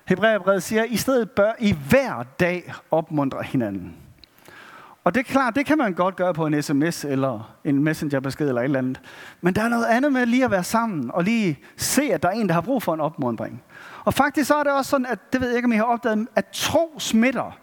Hebræerbrevet 0.04 0.62
siger, 0.62 0.82
at 0.82 0.90
i 0.90 0.96
stedet 0.96 1.30
bør 1.30 1.52
I 1.58 1.74
hver 1.88 2.22
dag 2.40 2.74
opmuntre 2.90 3.42
hinanden. 3.42 4.03
Og 5.04 5.14
det 5.14 5.20
er 5.20 5.24
klart, 5.24 5.56
det 5.56 5.66
kan 5.66 5.78
man 5.78 5.94
godt 5.94 6.16
gøre 6.16 6.34
på 6.34 6.46
en 6.46 6.62
sms 6.62 7.04
eller 7.04 7.56
en 7.64 7.84
messengerbesked 7.84 8.48
eller 8.48 8.60
et 8.60 8.64
eller 8.64 8.78
andet. 8.78 9.00
Men 9.40 9.54
der 9.54 9.62
er 9.62 9.68
noget 9.68 9.84
andet 9.84 10.12
med 10.12 10.26
lige 10.26 10.44
at 10.44 10.50
være 10.50 10.64
sammen 10.64 11.10
og 11.14 11.24
lige 11.24 11.58
se, 11.76 12.02
at 12.02 12.22
der 12.22 12.28
er 12.28 12.32
en, 12.32 12.48
der 12.48 12.54
har 12.54 12.60
brug 12.60 12.82
for 12.82 12.94
en 12.94 13.00
opmundring. 13.00 13.62
Og 14.04 14.14
faktisk 14.14 14.48
så 14.48 14.54
er 14.54 14.62
det 14.62 14.72
også 14.72 14.90
sådan, 14.90 15.06
at 15.06 15.32
det 15.32 15.40
ved 15.40 15.48
jeg 15.48 15.56
ikke, 15.56 15.66
om 15.66 15.72
I 15.72 15.76
har 15.76 15.84
opdaget, 15.84 16.28
at 16.36 16.46
tro 16.52 16.94
smitter. 16.98 17.58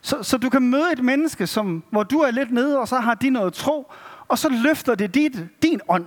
Så, 0.00 0.22
så 0.22 0.38
du 0.38 0.48
kan 0.48 0.62
møde 0.62 0.92
et 0.92 1.04
menneske, 1.04 1.46
som, 1.46 1.84
hvor 1.90 2.02
du 2.02 2.18
er 2.18 2.30
lidt 2.30 2.50
nede, 2.50 2.78
og 2.78 2.88
så 2.88 2.96
har 2.96 3.14
de 3.14 3.30
noget 3.30 3.52
tro, 3.52 3.92
og 4.28 4.38
så 4.38 4.48
løfter 4.48 4.94
det 4.94 5.14
dit, 5.14 5.46
din 5.62 5.80
ånd 5.88 6.06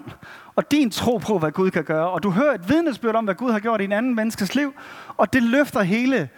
og 0.56 0.72
din 0.72 0.92
tro 0.92 1.18
på, 1.18 1.40
hvad 1.40 1.52
Gud 1.52 1.72
kan 1.72 1.84
gøre. 1.84 2.10
Og 2.10 2.24
du 2.24 2.30
hører 2.30 2.54
et 2.54 2.70
vidnesbyrd 2.70 3.16
om, 3.16 3.24
hvad 3.24 3.36
Gud 3.36 3.52
har 3.52 3.60
gjort 3.60 3.82
i 3.82 3.84
en 3.84 3.92
anden 3.92 4.16
menneskes 4.16 4.56
liv, 4.56 4.74
og 5.18 5.34
det 5.34 5.44
løfter 5.44 5.82
hele, 5.82 6.30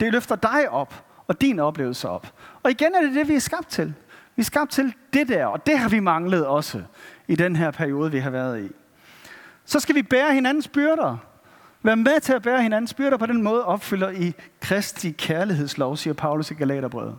det 0.00 0.12
løfter 0.12 0.36
dig 0.36 0.70
op, 0.70 1.04
og 1.28 1.40
din 1.40 1.58
oplevelse 1.58 2.08
op. 2.08 2.26
Og 2.66 2.70
igen 2.70 2.94
er 2.94 3.00
det 3.00 3.14
det, 3.14 3.28
vi 3.28 3.34
er 3.34 3.40
skabt 3.40 3.68
til. 3.68 3.94
Vi 4.36 4.40
er 4.40 4.44
skabt 4.44 4.70
til 4.70 4.94
det 5.12 5.28
der, 5.28 5.46
og 5.46 5.66
det 5.66 5.78
har 5.78 5.88
vi 5.88 6.00
manglet 6.00 6.46
også 6.46 6.82
i 7.28 7.36
den 7.36 7.56
her 7.56 7.70
periode, 7.70 8.10
vi 8.10 8.18
har 8.18 8.30
været 8.30 8.64
i. 8.64 8.68
Så 9.64 9.80
skal 9.80 9.94
vi 9.94 10.02
bære 10.02 10.34
hinandens 10.34 10.68
byrder. 10.68 11.16
Vær 11.82 11.94
med 11.94 12.20
til 12.20 12.32
at 12.32 12.42
bære 12.42 12.62
hinandens 12.62 12.94
byrder 12.94 13.16
på 13.16 13.26
den 13.26 13.42
måde 13.42 13.64
opfylder 13.64 14.10
i 14.10 14.34
Kristi 14.60 15.10
kærlighedslov, 15.10 15.96
siger 15.96 16.14
Paulus 16.14 16.50
i 16.50 16.54
Galaterbrevet. 16.54 17.18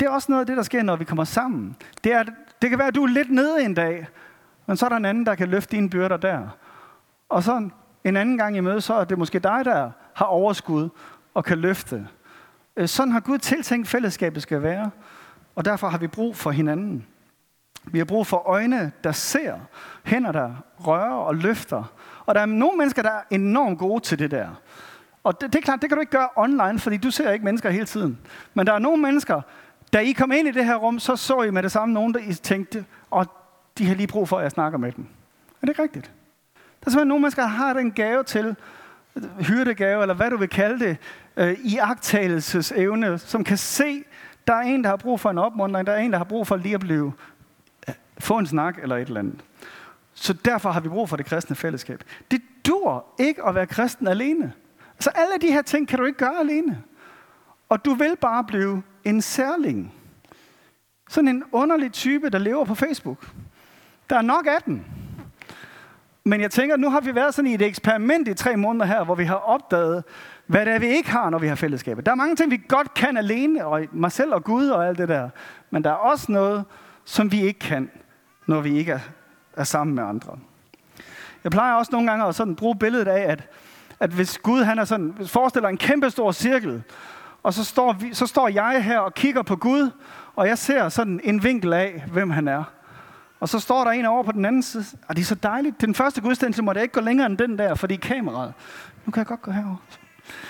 Det 0.00 0.06
er 0.06 0.10
også 0.10 0.32
noget 0.32 0.40
af 0.40 0.46
det, 0.46 0.56
der 0.56 0.62
sker, 0.62 0.82
når 0.82 0.96
vi 0.96 1.04
kommer 1.04 1.24
sammen. 1.24 1.76
Det, 2.04 2.12
er, 2.12 2.22
det 2.62 2.70
kan 2.70 2.78
være, 2.78 2.88
at 2.88 2.94
du 2.94 3.02
er 3.02 3.08
lidt 3.08 3.30
nede 3.30 3.64
en 3.64 3.74
dag, 3.74 4.06
men 4.66 4.76
så 4.76 4.84
er 4.84 4.88
der 4.88 4.96
en 4.96 5.04
anden, 5.04 5.26
der 5.26 5.34
kan 5.34 5.48
løfte 5.48 5.76
dine 5.76 5.90
byrder 5.90 6.16
der. 6.16 6.48
Og 7.28 7.42
så 7.42 7.70
en 8.04 8.16
anden 8.16 8.38
gang 8.38 8.56
i 8.56 8.60
møde, 8.60 8.80
så 8.80 8.94
er 8.94 9.04
det 9.04 9.18
måske 9.18 9.38
dig, 9.38 9.64
der 9.64 9.90
har 10.14 10.26
overskud 10.26 10.88
og 11.34 11.44
kan 11.44 11.58
løfte. 11.58 12.08
Øh, 12.80 12.88
sådan 12.88 13.12
har 13.12 13.20
Gud 13.20 13.38
tiltænkt 13.38 13.88
fællesskabet 13.88 14.42
skal 14.42 14.62
være, 14.62 14.90
og 15.54 15.64
derfor 15.64 15.88
har 15.88 15.98
vi 15.98 16.06
brug 16.06 16.36
for 16.36 16.50
hinanden. 16.50 17.06
Vi 17.84 17.98
har 17.98 18.04
brug 18.04 18.26
for 18.26 18.36
øjne, 18.36 18.92
der 19.04 19.12
ser, 19.12 19.54
hænder, 20.04 20.32
der 20.32 20.54
rører 20.78 21.14
og 21.14 21.36
løfter. 21.36 21.92
Og 22.26 22.34
der 22.34 22.40
er 22.40 22.46
nogle 22.46 22.78
mennesker, 22.78 23.02
der 23.02 23.10
er 23.10 23.22
enormt 23.30 23.78
gode 23.78 24.04
til 24.04 24.18
det 24.18 24.30
der. 24.30 24.48
Og 25.24 25.40
det, 25.40 25.52
det 25.52 25.58
er 25.58 25.62
klart, 25.62 25.82
det 25.82 25.88
kan 25.90 25.96
du 25.96 26.00
ikke 26.00 26.12
gøre 26.12 26.28
online, 26.36 26.78
fordi 26.78 26.96
du 26.96 27.10
ser 27.10 27.30
ikke 27.30 27.44
mennesker 27.44 27.70
hele 27.70 27.86
tiden. 27.86 28.18
Men 28.54 28.66
der 28.66 28.72
er 28.72 28.78
nogle 28.78 29.02
mennesker, 29.02 29.40
da 29.92 29.98
I 29.98 30.12
kom 30.12 30.32
ind 30.32 30.48
i 30.48 30.50
det 30.50 30.64
her 30.64 30.76
rum, 30.76 30.98
så 30.98 31.16
så 31.16 31.42
I 31.42 31.50
med 31.50 31.62
det 31.62 31.72
samme 31.72 31.94
nogen, 31.94 32.14
der 32.14 32.20
I 32.20 32.34
tænkte, 32.34 32.84
og 33.10 33.26
de 33.78 33.86
har 33.86 33.94
lige 33.94 34.06
brug 34.06 34.28
for, 34.28 34.38
at 34.38 34.42
jeg 34.42 34.50
snakker 34.50 34.78
med 34.78 34.92
dem. 34.92 35.06
Er 35.50 35.60
det 35.60 35.68
ikke 35.68 35.82
rigtigt? 35.82 36.04
Der 36.54 36.86
er 36.86 36.90
simpelthen 36.90 37.08
nogle 37.08 37.22
mennesker, 37.22 37.42
der 37.42 37.48
har 37.48 37.72
den 37.72 37.92
gave 37.92 38.22
til, 38.22 38.56
hyrdegave, 39.40 40.02
eller 40.02 40.14
hvad 40.14 40.30
du 40.30 40.36
vil 40.36 40.48
kalde 40.48 40.84
det, 40.84 40.96
øh, 41.36 41.58
i 41.64 41.78
som 43.18 43.44
kan 43.44 43.56
se, 43.56 44.04
der 44.46 44.54
er 44.54 44.60
en, 44.60 44.84
der 44.84 44.90
har 44.90 44.96
brug 44.96 45.20
for 45.20 45.30
en 45.30 45.38
opmuntring, 45.38 45.86
der 45.86 45.92
er 45.92 45.98
en, 45.98 46.12
der 46.12 46.18
har 46.18 46.24
brug 46.24 46.46
for 46.46 46.56
lige 46.56 46.74
at 46.74 46.80
blive, 46.80 47.12
øh, 47.88 47.94
få 48.18 48.38
en 48.38 48.46
snak 48.46 48.78
eller 48.82 48.96
et 48.96 49.08
eller 49.08 49.20
andet. 49.20 49.40
Så 50.14 50.32
derfor 50.32 50.70
har 50.70 50.80
vi 50.80 50.88
brug 50.88 51.08
for 51.08 51.16
det 51.16 51.26
kristne 51.26 51.56
fællesskab. 51.56 52.04
Det 52.30 52.42
dur 52.66 53.04
ikke 53.18 53.44
at 53.44 53.54
være 53.54 53.66
kristen 53.66 54.08
alene. 54.08 54.52
Så 54.98 55.10
alle 55.10 55.48
de 55.48 55.52
her 55.52 55.62
ting 55.62 55.88
kan 55.88 55.98
du 55.98 56.04
ikke 56.04 56.18
gøre 56.18 56.40
alene. 56.40 56.82
Og 57.68 57.84
du 57.84 57.94
vil 57.94 58.16
bare 58.20 58.44
blive 58.44 58.82
en 59.04 59.22
særling. 59.22 59.94
Sådan 61.08 61.28
en 61.28 61.44
underlig 61.52 61.92
type, 61.92 62.30
der 62.30 62.38
lever 62.38 62.64
på 62.64 62.74
Facebook. 62.74 63.30
Der 64.10 64.16
er 64.16 64.22
nok 64.22 64.46
af 64.46 64.62
den. 64.62 64.99
Men 66.24 66.40
jeg 66.40 66.50
tænker, 66.50 66.76
nu 66.76 66.90
har 66.90 67.00
vi 67.00 67.14
været 67.14 67.34
sådan 67.34 67.50
i 67.50 67.54
et 67.54 67.62
eksperiment 67.62 68.28
i 68.28 68.34
tre 68.34 68.56
måneder 68.56 68.86
her, 68.86 69.04
hvor 69.04 69.14
vi 69.14 69.24
har 69.24 69.34
opdaget, 69.34 70.04
hvad 70.46 70.66
det 70.66 70.74
er, 70.74 70.78
vi 70.78 70.86
ikke 70.86 71.10
har, 71.10 71.30
når 71.30 71.38
vi 71.38 71.48
har 71.48 71.54
fællesskabet. 71.54 72.06
Der 72.06 72.12
er 72.12 72.16
mange 72.16 72.36
ting, 72.36 72.50
vi 72.50 72.62
godt 72.68 72.94
kan 72.94 73.16
alene, 73.16 73.66
og 73.66 73.86
mig 73.92 74.12
selv 74.12 74.34
og 74.34 74.44
Gud 74.44 74.68
og 74.68 74.88
alt 74.88 74.98
det 74.98 75.08
der. 75.08 75.28
Men 75.70 75.84
der 75.84 75.90
er 75.90 75.94
også 75.94 76.32
noget, 76.32 76.64
som 77.04 77.32
vi 77.32 77.42
ikke 77.42 77.60
kan, 77.60 77.90
når 78.46 78.60
vi 78.60 78.78
ikke 78.78 78.92
er, 78.92 78.98
er 79.56 79.64
sammen 79.64 79.94
med 79.94 80.02
andre. 80.02 80.38
Jeg 81.44 81.52
plejer 81.52 81.74
også 81.74 81.92
nogle 81.92 82.10
gange 82.10 82.26
at 82.26 82.34
sådan 82.34 82.56
bruge 82.56 82.76
billedet 82.76 83.08
af, 83.08 83.32
at, 83.32 83.48
at 84.00 84.10
hvis 84.10 84.38
Gud 84.38 84.62
han 84.62 84.78
er 84.78 84.84
sådan, 84.84 85.14
forestiller 85.26 85.68
en 85.68 85.76
kæmpe 85.76 86.10
stor 86.10 86.32
cirkel, 86.32 86.82
og 87.42 87.54
så 87.54 87.64
står, 87.64 87.92
vi, 87.92 88.14
så 88.14 88.26
står 88.26 88.48
jeg 88.48 88.84
her 88.84 88.98
og 88.98 89.14
kigger 89.14 89.42
på 89.42 89.56
Gud, 89.56 89.90
og 90.36 90.48
jeg 90.48 90.58
ser 90.58 90.88
sådan 90.88 91.20
en 91.24 91.44
vinkel 91.44 91.72
af, 91.72 92.04
hvem 92.12 92.30
han 92.30 92.48
er. 92.48 92.64
Og 93.40 93.48
så 93.48 93.58
står 93.58 93.84
der 93.84 93.90
en 93.90 94.06
over 94.06 94.22
på 94.22 94.32
den 94.32 94.44
anden 94.44 94.62
side. 94.62 94.84
Og 95.08 95.16
det 95.16 95.22
er 95.22 95.26
så 95.26 95.34
dejligt. 95.34 95.80
Den 95.80 95.94
første 95.94 96.20
gudstjeneste 96.20 96.62
måtte 96.62 96.78
jeg 96.78 96.82
ikke 96.82 96.92
gå 96.92 97.00
længere 97.00 97.26
end 97.26 97.38
den 97.38 97.58
der, 97.58 97.74
fordi 97.74 97.96
kameraet. 97.96 98.52
Nu 99.06 99.12
kan 99.12 99.18
jeg 99.18 99.26
godt 99.26 99.42
gå 99.42 99.50
herover. 99.50 99.76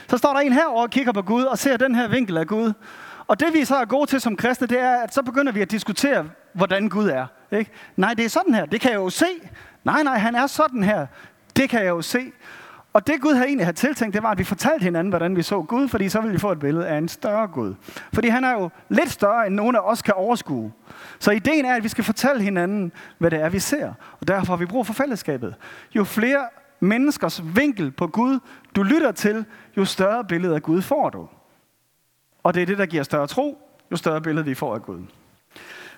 Så 0.08 0.16
står 0.16 0.32
der 0.32 0.40
en 0.40 0.52
herover 0.52 0.82
og 0.82 0.90
kigger 0.90 1.12
på 1.12 1.22
Gud 1.22 1.42
og 1.42 1.58
ser 1.58 1.76
den 1.76 1.94
her 1.94 2.08
vinkel 2.08 2.36
af 2.36 2.46
Gud. 2.46 2.72
Og 3.26 3.40
det 3.40 3.54
vi 3.54 3.64
så 3.64 3.76
er 3.76 3.84
gode 3.84 4.06
til 4.10 4.20
som 4.20 4.36
kristne, 4.36 4.66
det 4.66 4.80
er, 4.80 4.96
at 4.96 5.14
så 5.14 5.22
begynder 5.22 5.52
vi 5.52 5.60
at 5.60 5.70
diskutere, 5.70 6.24
hvordan 6.52 6.88
Gud 6.88 7.08
er. 7.08 7.26
Ikke? 7.52 7.70
Nej, 7.96 8.14
det 8.14 8.24
er 8.24 8.28
sådan 8.28 8.54
her. 8.54 8.66
Det 8.66 8.80
kan 8.80 8.90
jeg 8.90 8.98
jo 8.98 9.10
se. 9.10 9.26
Nej, 9.84 10.02
nej, 10.02 10.18
han 10.18 10.34
er 10.34 10.46
sådan 10.46 10.82
her. 10.82 11.06
Det 11.56 11.70
kan 11.70 11.80
jeg 11.80 11.88
jo 11.88 12.02
se. 12.02 12.32
Og 12.92 13.06
det 13.06 13.20
Gud 13.20 13.34
havde 13.34 13.46
egentlig 13.46 13.66
havde 13.66 13.76
tiltænkt, 13.76 14.14
det 14.14 14.22
var, 14.22 14.30
at 14.30 14.38
vi 14.38 14.44
fortalte 14.44 14.82
hinanden, 14.82 15.10
hvordan 15.10 15.36
vi 15.36 15.42
så 15.42 15.62
Gud, 15.62 15.88
fordi 15.88 16.08
så 16.08 16.20
ville 16.20 16.32
vi 16.32 16.38
få 16.38 16.52
et 16.52 16.58
billede 16.58 16.88
af 16.88 16.98
en 16.98 17.08
større 17.08 17.46
Gud. 17.46 17.74
Fordi 18.12 18.28
han 18.28 18.44
er 18.44 18.52
jo 18.52 18.70
lidt 18.88 19.10
større, 19.10 19.46
end 19.46 19.54
nogen 19.54 19.76
af 19.76 19.80
os 19.80 20.02
kan 20.02 20.14
overskue. 20.14 20.72
Så 21.18 21.30
ideen 21.30 21.64
er, 21.64 21.74
at 21.74 21.82
vi 21.82 21.88
skal 21.88 22.04
fortælle 22.04 22.42
hinanden, 22.42 22.92
hvad 23.18 23.30
det 23.30 23.40
er, 23.40 23.48
vi 23.48 23.58
ser. 23.58 23.92
Og 24.20 24.28
derfor 24.28 24.52
har 24.52 24.56
vi 24.56 24.66
brug 24.66 24.86
for 24.86 24.92
fællesskabet. 24.92 25.54
Jo 25.94 26.04
flere 26.04 26.48
menneskers 26.80 27.42
vinkel 27.56 27.90
på 27.90 28.06
Gud, 28.06 28.38
du 28.76 28.82
lytter 28.82 29.12
til, 29.12 29.44
jo 29.76 29.84
større 29.84 30.24
billede 30.24 30.54
af 30.54 30.62
Gud 30.62 30.82
får 30.82 31.10
du. 31.10 31.28
Og 32.42 32.54
det 32.54 32.62
er 32.62 32.66
det, 32.66 32.78
der 32.78 32.86
giver 32.86 33.02
større 33.02 33.26
tro, 33.26 33.58
jo 33.90 33.96
større 33.96 34.20
billede 34.20 34.44
vi 34.44 34.54
får 34.54 34.74
af 34.74 34.82
Gud. 34.82 35.00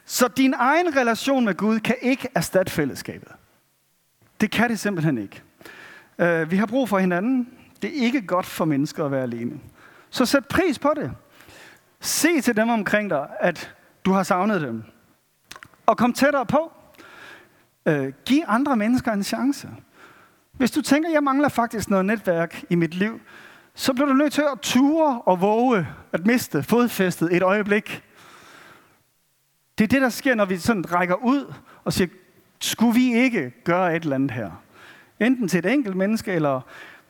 Så 0.05 0.29
din 0.29 0.55
egen 0.59 0.97
relation 0.97 1.45
med 1.45 1.55
Gud 1.55 1.81
kan 1.81 1.95
ikke 2.01 2.29
erstatte 2.35 2.73
fællesskabet. 2.73 3.33
Det 4.41 4.51
kan 4.51 4.71
det 4.71 4.79
simpelthen 4.79 5.19
ikke. 5.19 5.43
Uh, 6.19 6.51
vi 6.51 6.57
har 6.57 6.67
brug 6.67 6.89
for 6.89 6.99
hinanden. 6.99 7.49
Det 7.83 7.91
er 7.91 8.05
ikke 8.05 8.27
godt 8.27 8.47
for 8.47 8.65
mennesker 8.65 9.05
at 9.05 9.11
være 9.11 9.23
alene. 9.23 9.61
Så 10.11 10.27
sæt 10.27 10.47
pris 10.47 10.79
på 10.79 10.93
det. 10.97 11.13
Se 12.01 12.41
til 12.41 12.57
dem 12.57 12.69
omkring 12.69 13.11
dig, 13.11 13.29
at 13.41 13.75
du 14.05 14.13
har 14.13 14.23
savnet 14.23 14.61
dem. 14.61 14.85
Og 15.87 15.97
kom 15.97 16.13
tættere 16.13 16.47
på. 16.47 16.73
Uh, 17.91 18.09
giv 18.25 18.43
andre 18.47 18.77
mennesker 18.77 19.13
en 19.13 19.23
chance. 19.23 19.69
Hvis 20.53 20.71
du 20.71 20.83
tænker, 20.83 21.09
at 21.09 21.15
jeg 21.15 21.23
mangler 21.23 21.49
faktisk 21.49 21.91
noget 21.91 22.07
netværk 22.07 22.65
i 22.71 22.75
mit 22.75 22.95
liv, 22.95 23.21
så 23.75 23.93
bliver 23.93 24.07
du 24.07 24.13
nødt 24.13 24.33
til 24.33 24.45
at 24.53 24.61
ture 24.63 25.21
og 25.21 25.41
våge 25.41 25.89
at 26.13 26.27
miste 26.27 26.63
fodfæstet 26.63 27.37
et 27.37 27.43
øjeblik. 27.43 28.03
Det 29.79 29.85
er 29.85 29.89
det, 29.89 30.03
der 30.03 30.09
sker, 30.09 30.35
når 30.35 30.45
vi 30.45 30.57
sådan 30.57 30.93
rækker 30.93 31.15
ud 31.15 31.55
og 31.85 31.93
siger, 31.93 32.09
skulle 32.61 32.95
vi 32.95 33.15
ikke 33.15 33.53
gøre 33.65 33.97
et 33.97 34.03
eller 34.03 34.15
andet 34.15 34.31
her? 34.31 34.51
Enten 35.23 35.49
til 35.49 35.59
et 35.59 35.73
enkelt 35.73 35.97
menneske, 35.97 36.33
eller 36.33 36.61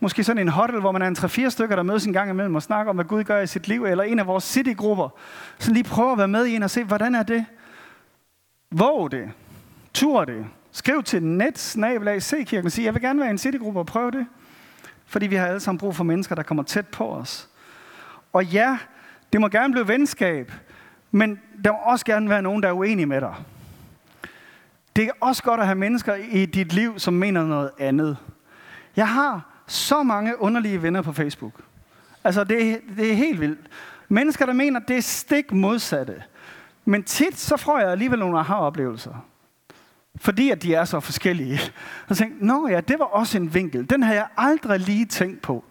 måske 0.00 0.24
sådan 0.24 0.42
en 0.42 0.48
huddle, 0.48 0.80
hvor 0.80 0.92
man 0.92 1.02
er 1.02 1.06
en 1.06 1.16
3-4 1.16 1.48
stykker, 1.48 1.76
der 1.76 1.82
mødes 1.82 2.06
en 2.06 2.12
gang 2.12 2.30
imellem 2.30 2.54
og 2.54 2.62
snakker 2.62 2.90
om, 2.90 2.96
hvad 2.96 3.04
Gud 3.04 3.24
gør 3.24 3.40
i 3.40 3.46
sit 3.46 3.68
liv, 3.68 3.84
eller 3.84 4.04
en 4.04 4.18
af 4.18 4.26
vores 4.26 4.44
citygrupper. 4.44 5.08
Så 5.58 5.72
lige 5.72 5.84
prøve 5.84 6.12
at 6.12 6.18
være 6.18 6.28
med 6.28 6.46
i 6.46 6.54
en 6.54 6.62
og 6.62 6.70
se, 6.70 6.84
hvordan 6.84 7.14
er 7.14 7.22
det? 7.22 7.44
Våg 8.70 9.10
det. 9.10 9.30
Tur 9.94 10.24
det. 10.24 10.46
Skriv 10.72 11.02
til 11.02 11.22
net, 11.22 11.58
snabelag, 11.58 12.22
se 12.22 12.42
kirken 12.44 12.66
og 12.66 12.72
sige, 12.72 12.84
jeg 12.84 12.94
vil 12.94 13.02
gerne 13.02 13.20
være 13.20 13.28
i 13.28 13.30
en 13.30 13.38
citygruppe 13.38 13.80
og 13.80 13.86
prøve 13.86 14.10
det. 14.10 14.26
Fordi 15.06 15.26
vi 15.26 15.34
har 15.34 15.46
alle 15.46 15.60
sammen 15.60 15.78
brug 15.78 15.96
for 15.96 16.04
mennesker, 16.04 16.34
der 16.34 16.42
kommer 16.42 16.62
tæt 16.62 16.86
på 16.86 17.08
os. 17.08 17.48
Og 18.32 18.44
ja, 18.44 18.78
det 19.32 19.40
må 19.40 19.48
gerne 19.48 19.72
blive 19.72 19.88
venskab, 19.88 20.52
men 21.10 21.40
der 21.64 21.72
må 21.72 21.78
også 21.84 22.04
gerne 22.04 22.30
være 22.30 22.42
nogen, 22.42 22.62
der 22.62 22.68
er 22.68 22.72
uenige 22.72 23.06
med 23.06 23.20
dig. 23.20 23.34
Det 24.96 25.04
er 25.04 25.10
også 25.20 25.42
godt 25.42 25.60
at 25.60 25.66
have 25.66 25.78
mennesker 25.78 26.14
i 26.14 26.46
dit 26.46 26.72
liv, 26.72 26.98
som 26.98 27.14
mener 27.14 27.44
noget 27.44 27.70
andet. 27.78 28.16
Jeg 28.96 29.08
har 29.08 29.62
så 29.66 30.02
mange 30.02 30.40
underlige 30.40 30.82
venner 30.82 31.02
på 31.02 31.12
Facebook. 31.12 31.52
Altså, 32.24 32.44
det, 32.44 32.80
det 32.96 33.10
er 33.10 33.14
helt 33.14 33.40
vildt. 33.40 33.60
Mennesker, 34.08 34.46
der 34.46 34.52
mener, 34.52 34.80
det 34.80 34.96
er 34.96 35.00
stik 35.02 35.52
modsatte. 35.52 36.22
Men 36.84 37.02
tit, 37.02 37.38
så 37.38 37.56
får 37.56 37.78
jeg 37.78 37.90
alligevel 37.90 38.18
nogle 38.18 38.38
aha-oplevelser. 38.38 39.26
Fordi 40.16 40.50
at 40.50 40.62
de 40.62 40.74
er 40.74 40.84
så 40.84 41.00
forskellige. 41.00 41.60
Og 42.08 42.16
tænkte, 42.16 42.46
nå 42.46 42.68
ja, 42.68 42.80
det 42.80 42.98
var 42.98 43.04
også 43.04 43.38
en 43.38 43.54
vinkel. 43.54 43.90
Den 43.90 44.02
havde 44.02 44.18
jeg 44.18 44.28
aldrig 44.36 44.80
lige 44.80 45.06
tænkt 45.06 45.42
på. 45.42 45.64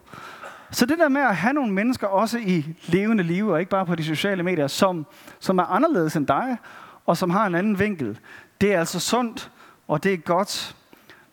Så 0.72 0.86
det 0.86 1.00
der 1.00 1.10
med 1.10 1.22
at 1.22 1.36
have 1.36 1.54
nogle 1.54 1.74
mennesker 1.74 2.08
også 2.08 2.38
i 2.38 2.66
levende 2.86 3.24
liv, 3.24 3.48
og 3.48 3.60
ikke 3.60 3.70
bare 3.70 3.86
på 3.86 3.96
de 3.96 4.04
sociale 4.04 4.44
medier, 4.44 4.68
som, 4.68 5.06
som 5.40 5.58
er 5.58 5.64
anderledes 5.64 6.16
end 6.16 6.28
dig, 6.28 6.58
og 7.06 7.18
som 7.18 7.30
har 7.30 7.46
en 7.46 7.56
anden 7.56 7.80
vinkel, 7.80 8.20
det 8.62 8.74
er 8.74 8.80
altså 8.80 9.00
sundt, 9.00 9.52
og 9.88 10.04
det 10.04 10.14
er 10.14 10.18
godt. 10.18 10.76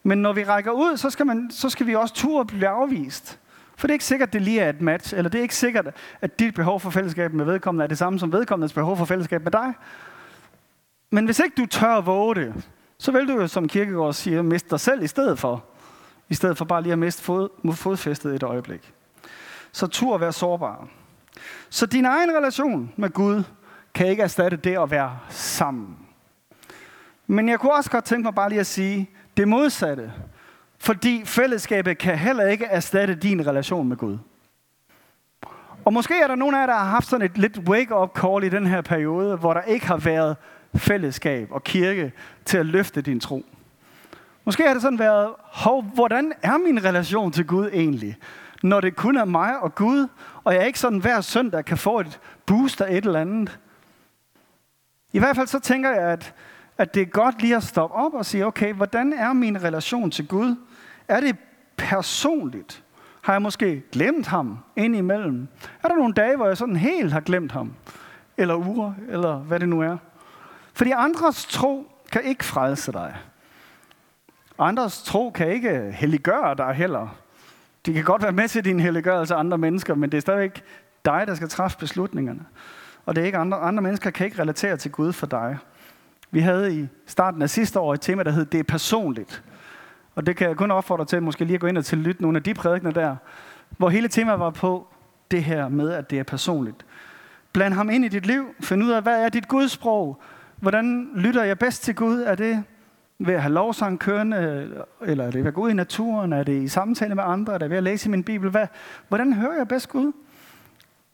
Men 0.03 0.19
når 0.19 0.33
vi 0.33 0.45
rækker 0.45 0.71
ud, 0.71 0.97
så 0.97 1.11
skal, 1.11 1.27
man, 1.27 1.51
så 1.51 1.71
skal 1.71 1.87
vi 1.87 1.95
også 1.95 2.15
turde 2.15 2.47
blive 2.47 2.69
afvist. 2.69 3.39
For 3.77 3.87
det 3.87 3.93
er 3.93 3.95
ikke 3.95 4.05
sikkert, 4.05 4.29
at 4.29 4.33
det 4.33 4.43
lige 4.43 4.61
er 4.61 4.69
et 4.69 4.81
match, 4.81 5.15
eller 5.17 5.31
det 5.31 5.39
er 5.39 5.43
ikke 5.43 5.57
sikkert, 5.57 5.87
at 6.21 6.39
dit 6.39 6.55
behov 6.55 6.81
for 6.81 6.91
fællesskab 6.91 7.33
med 7.33 7.45
vedkommende 7.45 7.83
er 7.83 7.89
det 7.89 7.99
samme 7.99 8.19
som 8.19 8.33
vedkommendes 8.33 8.73
behov 8.73 8.97
for 8.97 9.05
fællesskab 9.05 9.43
med 9.43 9.53
dig. 9.53 9.75
Men 11.11 11.25
hvis 11.25 11.39
ikke 11.39 11.55
du 11.57 11.67
tør 11.67 11.95
at 11.95 12.07
våge 12.07 12.35
det, 12.35 12.69
så 12.99 13.13
vil 13.13 13.29
du 13.29 13.33
jo, 13.33 13.47
som 13.47 13.69
Kirkegaard 13.69 14.13
siger, 14.13 14.43
miste 14.43 14.71
dig 14.71 14.81
selv 14.81 15.03
i 15.03 15.07
stedet 15.07 15.39
for. 15.39 15.65
i 16.29 16.35
stedet 16.35 16.59
for 16.59 16.65
bare 16.65 16.83
lige 16.83 16.93
at 16.93 16.99
miste 16.99 17.23
fod, 17.23 17.75
fodfæstet 17.75 18.35
et 18.35 18.43
øjeblik. 18.43 18.93
Så 19.73 19.87
tur 19.87 20.15
at 20.15 20.21
være 20.21 20.33
sårbar. 20.33 20.89
Så 21.71 21.87
din 21.87 22.05
egen 22.05 22.37
relation 22.37 22.93
med 22.97 23.11
Gud 23.11 23.43
kan 23.95 24.07
ikke 24.07 24.23
erstatte 24.23 24.57
det 24.57 24.79
at 24.79 24.91
være 24.91 25.19
sammen. 25.29 26.08
Men 27.31 27.49
jeg 27.49 27.61
kunne 27.61 27.75
også 27.75 27.91
godt 27.91 28.05
tænke 28.05 28.23
mig 28.23 28.35
bare 28.35 28.49
lige 28.49 28.61
at 28.61 28.67
sige 28.67 29.11
det 29.37 29.49
modsatte. 29.49 30.13
Fordi 30.79 31.23
fællesskabet 31.25 31.99
kan 31.99 32.19
heller 32.19 32.47
ikke 32.47 32.65
erstatte 32.65 33.15
din 33.15 33.47
relation 33.47 33.89
med 33.89 33.97
Gud. 33.97 34.19
Og 35.85 35.93
måske 35.93 36.21
er 36.23 36.27
der 36.27 36.35
nogen 36.35 36.55
af 36.55 36.61
jer, 36.61 36.67
der 36.67 36.75
har 36.75 36.85
haft 36.85 37.09
sådan 37.09 37.27
et 37.27 37.39
lidt 37.39 37.59
wake-up 37.59 38.19
call 38.19 38.45
i 38.45 38.49
den 38.49 38.67
her 38.67 38.81
periode, 38.81 39.37
hvor 39.37 39.55
der 39.55 39.63
ikke 39.63 39.87
har 39.87 39.97
været 39.97 40.37
fællesskab 40.77 41.49
og 41.51 41.65
kirke 41.65 42.13
til 42.45 42.59
at 42.59 42.67
løfte 42.67 43.03
din 43.03 43.21
tro. 43.21 43.45
Måske 44.45 44.67
har 44.67 44.73
det 44.73 44.83
sådan 44.83 44.99
været, 44.99 45.31
hov, 45.39 45.83
hvordan 45.83 46.33
er 46.43 46.59
min 46.59 46.85
relation 46.85 47.33
til 47.33 47.47
Gud 47.47 47.71
egentlig? 47.73 48.17
Når 48.63 48.81
det 48.81 48.97
kun 48.97 49.17
er 49.17 49.25
mig 49.25 49.61
og 49.61 49.75
Gud, 49.75 50.09
og 50.45 50.55
jeg 50.55 50.67
ikke 50.67 50.79
sådan 50.79 50.99
hver 50.99 51.21
søndag 51.21 51.65
kan 51.65 51.79
få 51.79 52.01
et 52.01 52.21
boost 52.47 52.81
af 52.81 52.97
et 52.97 53.05
eller 53.05 53.21
andet. 53.21 53.59
I 55.13 55.19
hvert 55.19 55.37
fald 55.37 55.47
så 55.47 55.61
tænker 55.61 55.91
jeg, 55.91 56.03
at, 56.03 56.35
at 56.79 56.95
det 56.95 57.03
er 57.03 57.07
godt 57.07 57.43
lige 57.43 57.57
at 57.57 57.63
stoppe 57.63 57.97
op 57.97 58.15
og 58.15 58.27
sige, 58.27 58.47
okay, 58.47 58.75
hvordan 58.75 59.13
er 59.13 59.33
min 59.33 59.63
relation 59.65 60.11
til 60.11 60.29
Gud? 60.29 60.57
Er 61.09 61.21
det 61.21 61.37
personligt? 61.77 62.83
Har 63.23 63.33
jeg 63.33 63.43
måske 63.43 63.83
glemt 63.93 64.27
ham 64.27 64.59
indimellem? 64.77 65.49
Er 65.83 65.89
der 65.89 65.97
nogle 65.97 66.15
dage, 66.15 66.37
hvor 66.37 66.47
jeg 66.47 66.57
sådan 66.57 66.77
helt 66.77 67.13
har 67.13 67.21
glemt 67.21 67.53
ham? 67.53 67.73
Eller 68.37 68.57
uger, 68.57 68.93
eller 69.09 69.37
hvad 69.37 69.61
det 69.61 69.69
nu 69.69 69.83
er? 69.83 69.97
Fordi 70.73 70.91
andres 70.91 71.47
tro 71.47 71.93
kan 72.13 72.25
ikke 72.25 72.45
frelse 72.45 72.93
dig. 72.93 73.17
Andres 74.59 75.03
tro 75.03 75.31
kan 75.31 75.51
ikke 75.51 75.93
helliggøre 75.93 76.55
dig 76.55 76.75
heller. 76.75 77.17
De 77.87 77.95
kan 77.95 78.05
godt 78.05 78.23
være 78.23 78.33
med 78.33 78.49
til 78.49 78.65
din 78.65 78.81
helliggørelse 78.81 79.35
af 79.35 79.39
andre 79.39 79.59
mennesker, 79.59 79.95
men 79.95 80.11
det 80.11 80.17
er 80.17 80.21
stadigvæk 80.21 80.63
dig, 81.05 81.25
der 81.27 81.35
skal 81.35 81.49
træffe 81.49 81.79
beslutningerne. 81.79 82.47
Og 83.07 83.17
det 83.17 83.23
er 83.23 83.27
ikke 83.27 83.39
andre, 83.39 83.59
andre 83.59 83.83
mennesker 83.83 84.11
kan 84.11 84.27
ikke 84.27 84.43
relatere 84.43 84.77
til 84.77 84.91
Gud 84.91 85.13
for 85.13 85.27
dig. 85.27 85.59
Vi 86.31 86.41
havde 86.41 86.75
i 86.75 86.89
starten 87.07 87.43
af 87.43 87.51
sidste 87.51 87.81
år 87.81 87.95
et 87.95 88.01
tema, 88.01 88.23
der 88.23 88.31
hed 88.31 88.45
Det 88.45 88.61
er 88.61 88.65
personligt. 88.65 89.43
Og 90.15 90.27
det 90.27 90.37
kan 90.37 90.49
jeg 90.49 90.57
kun 90.57 90.71
opfordre 90.71 91.05
til, 91.05 91.23
måske 91.23 91.45
lige 91.45 91.55
at 91.55 91.61
gå 91.61 91.67
ind 91.67 91.79
og 91.79 91.85
tillytte 91.85 92.23
nogle 92.23 92.37
af 92.37 92.43
de 92.43 92.55
prædikner 92.55 92.91
der, 92.91 93.17
hvor 93.77 93.89
hele 93.89 94.09
temaet 94.09 94.41
var 94.41 94.51
på 94.51 94.87
det 95.31 95.45
her 95.45 95.69
med, 95.69 95.91
at 95.91 96.11
det 96.11 96.19
er 96.19 96.23
personligt. 96.23 96.87
Bland 97.53 97.75
ham 97.75 97.91
ind 97.91 98.05
i 98.05 98.09
dit 98.09 98.27
liv. 98.27 98.55
Find 98.61 98.85
ud 98.85 98.91
af, 98.91 99.03
hvad 99.03 99.25
er 99.25 99.29
dit 99.29 99.49
gudsprog? 99.49 100.21
Hvordan 100.57 101.11
lytter 101.15 101.45
jeg 101.45 101.59
bedst 101.59 101.83
til 101.83 101.95
Gud? 101.95 102.21
Er 102.21 102.35
det 102.35 102.65
ved 103.19 103.35
at 103.35 103.43
have 103.43 103.55
lovsang 103.55 103.99
kørende, 103.99 104.71
eller 105.03 105.25
er 105.25 105.31
det 105.31 105.41
ved 105.41 105.49
at 105.49 105.55
gå 105.55 105.61
ud 105.61 105.71
i 105.71 105.75
naturen? 105.75 106.33
Er 106.33 106.43
det 106.43 106.63
i 106.63 106.69
samtale 106.69 107.15
med 107.15 107.25
andre? 107.27 107.55
Er 107.55 107.59
det 107.59 107.71
ved 107.71 107.77
at 107.77 107.83
læse 107.83 108.09
i 108.09 108.11
min 108.11 108.25
bibel? 108.25 108.51
Hvad, 108.51 108.67
hvordan 109.09 109.33
hører 109.33 109.57
jeg 109.57 109.69
bedst 109.69 109.89
Gud? 109.89 110.13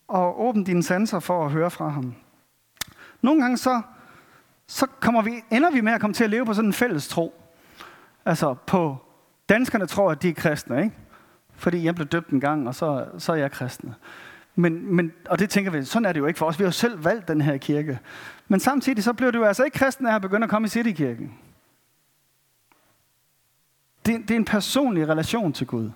Og 0.09 0.41
åbn 0.41 0.65
dine 0.65 0.83
sanser 0.83 1.21
for 1.21 1.45
at 1.45 1.53
høre 1.53 1.71
fra 1.71 1.89
ham. 1.89 2.15
Nogle 3.23 3.43
gange 3.43 3.57
så, 3.57 3.83
så 4.67 4.87
kommer 5.01 5.23
vi, 5.23 5.31
ender 5.51 5.71
vi 5.71 5.81
med 5.81 5.93
at 5.93 6.01
komme 6.01 6.15
til 6.15 6.25
at 6.25 6.31
leve 6.31 6.47
på 6.47 6.55
sådan 6.55 6.69
en 6.69 6.73
fælles 6.73 7.09
tro. 7.09 7.35
Altså 8.25 8.55
på, 8.55 8.97
danskerne 9.49 9.87
tror, 9.87 10.11
at 10.11 10.23
de 10.23 10.29
er 10.29 10.35
kristne, 10.35 10.85
ikke? 10.85 10.97
Fordi 11.57 11.85
jeg 11.85 11.95
blev 11.95 12.07
døbt 12.07 12.31
en 12.31 12.41
gang, 12.41 12.69
og 12.69 12.75
så, 12.75 13.07
så 13.19 13.33
er 13.33 13.37
jeg 13.37 13.51
kristne. 13.51 13.95
Men, 14.55 14.95
men, 14.95 15.13
og 15.29 15.39
det 15.39 15.51
tænker 15.51 15.71
vi, 15.71 15.85
sådan 15.85 16.07
er 16.07 16.13
det 16.13 16.21
jo 16.21 16.27
ikke 16.27 16.39
for 16.39 16.47
os. 16.47 16.59
Vi 16.59 16.65
har 16.65 16.69
jo 16.69 16.73
selv 16.73 17.05
valgt 17.05 17.29
den 17.29 17.41
her 17.41 17.57
kirke. 17.57 17.99
Men 18.49 18.61
samtidig 18.61 19.05
så 19.05 19.13
blev 19.13 19.33
du 19.33 19.45
altså 19.45 19.65
ikke 19.65 19.79
kristen 19.79 20.07
af 20.07 20.15
at 20.15 20.23
begynde 20.23 20.45
at 20.45 20.51
komme 20.51 20.67
i 20.67 20.69
Citykirken. 20.69 21.35
Det, 24.07 24.21
det 24.23 24.31
er 24.31 24.37
en 24.37 24.45
personlig 24.45 25.09
relation 25.09 25.53
til 25.53 25.67
Gud. 25.67 25.91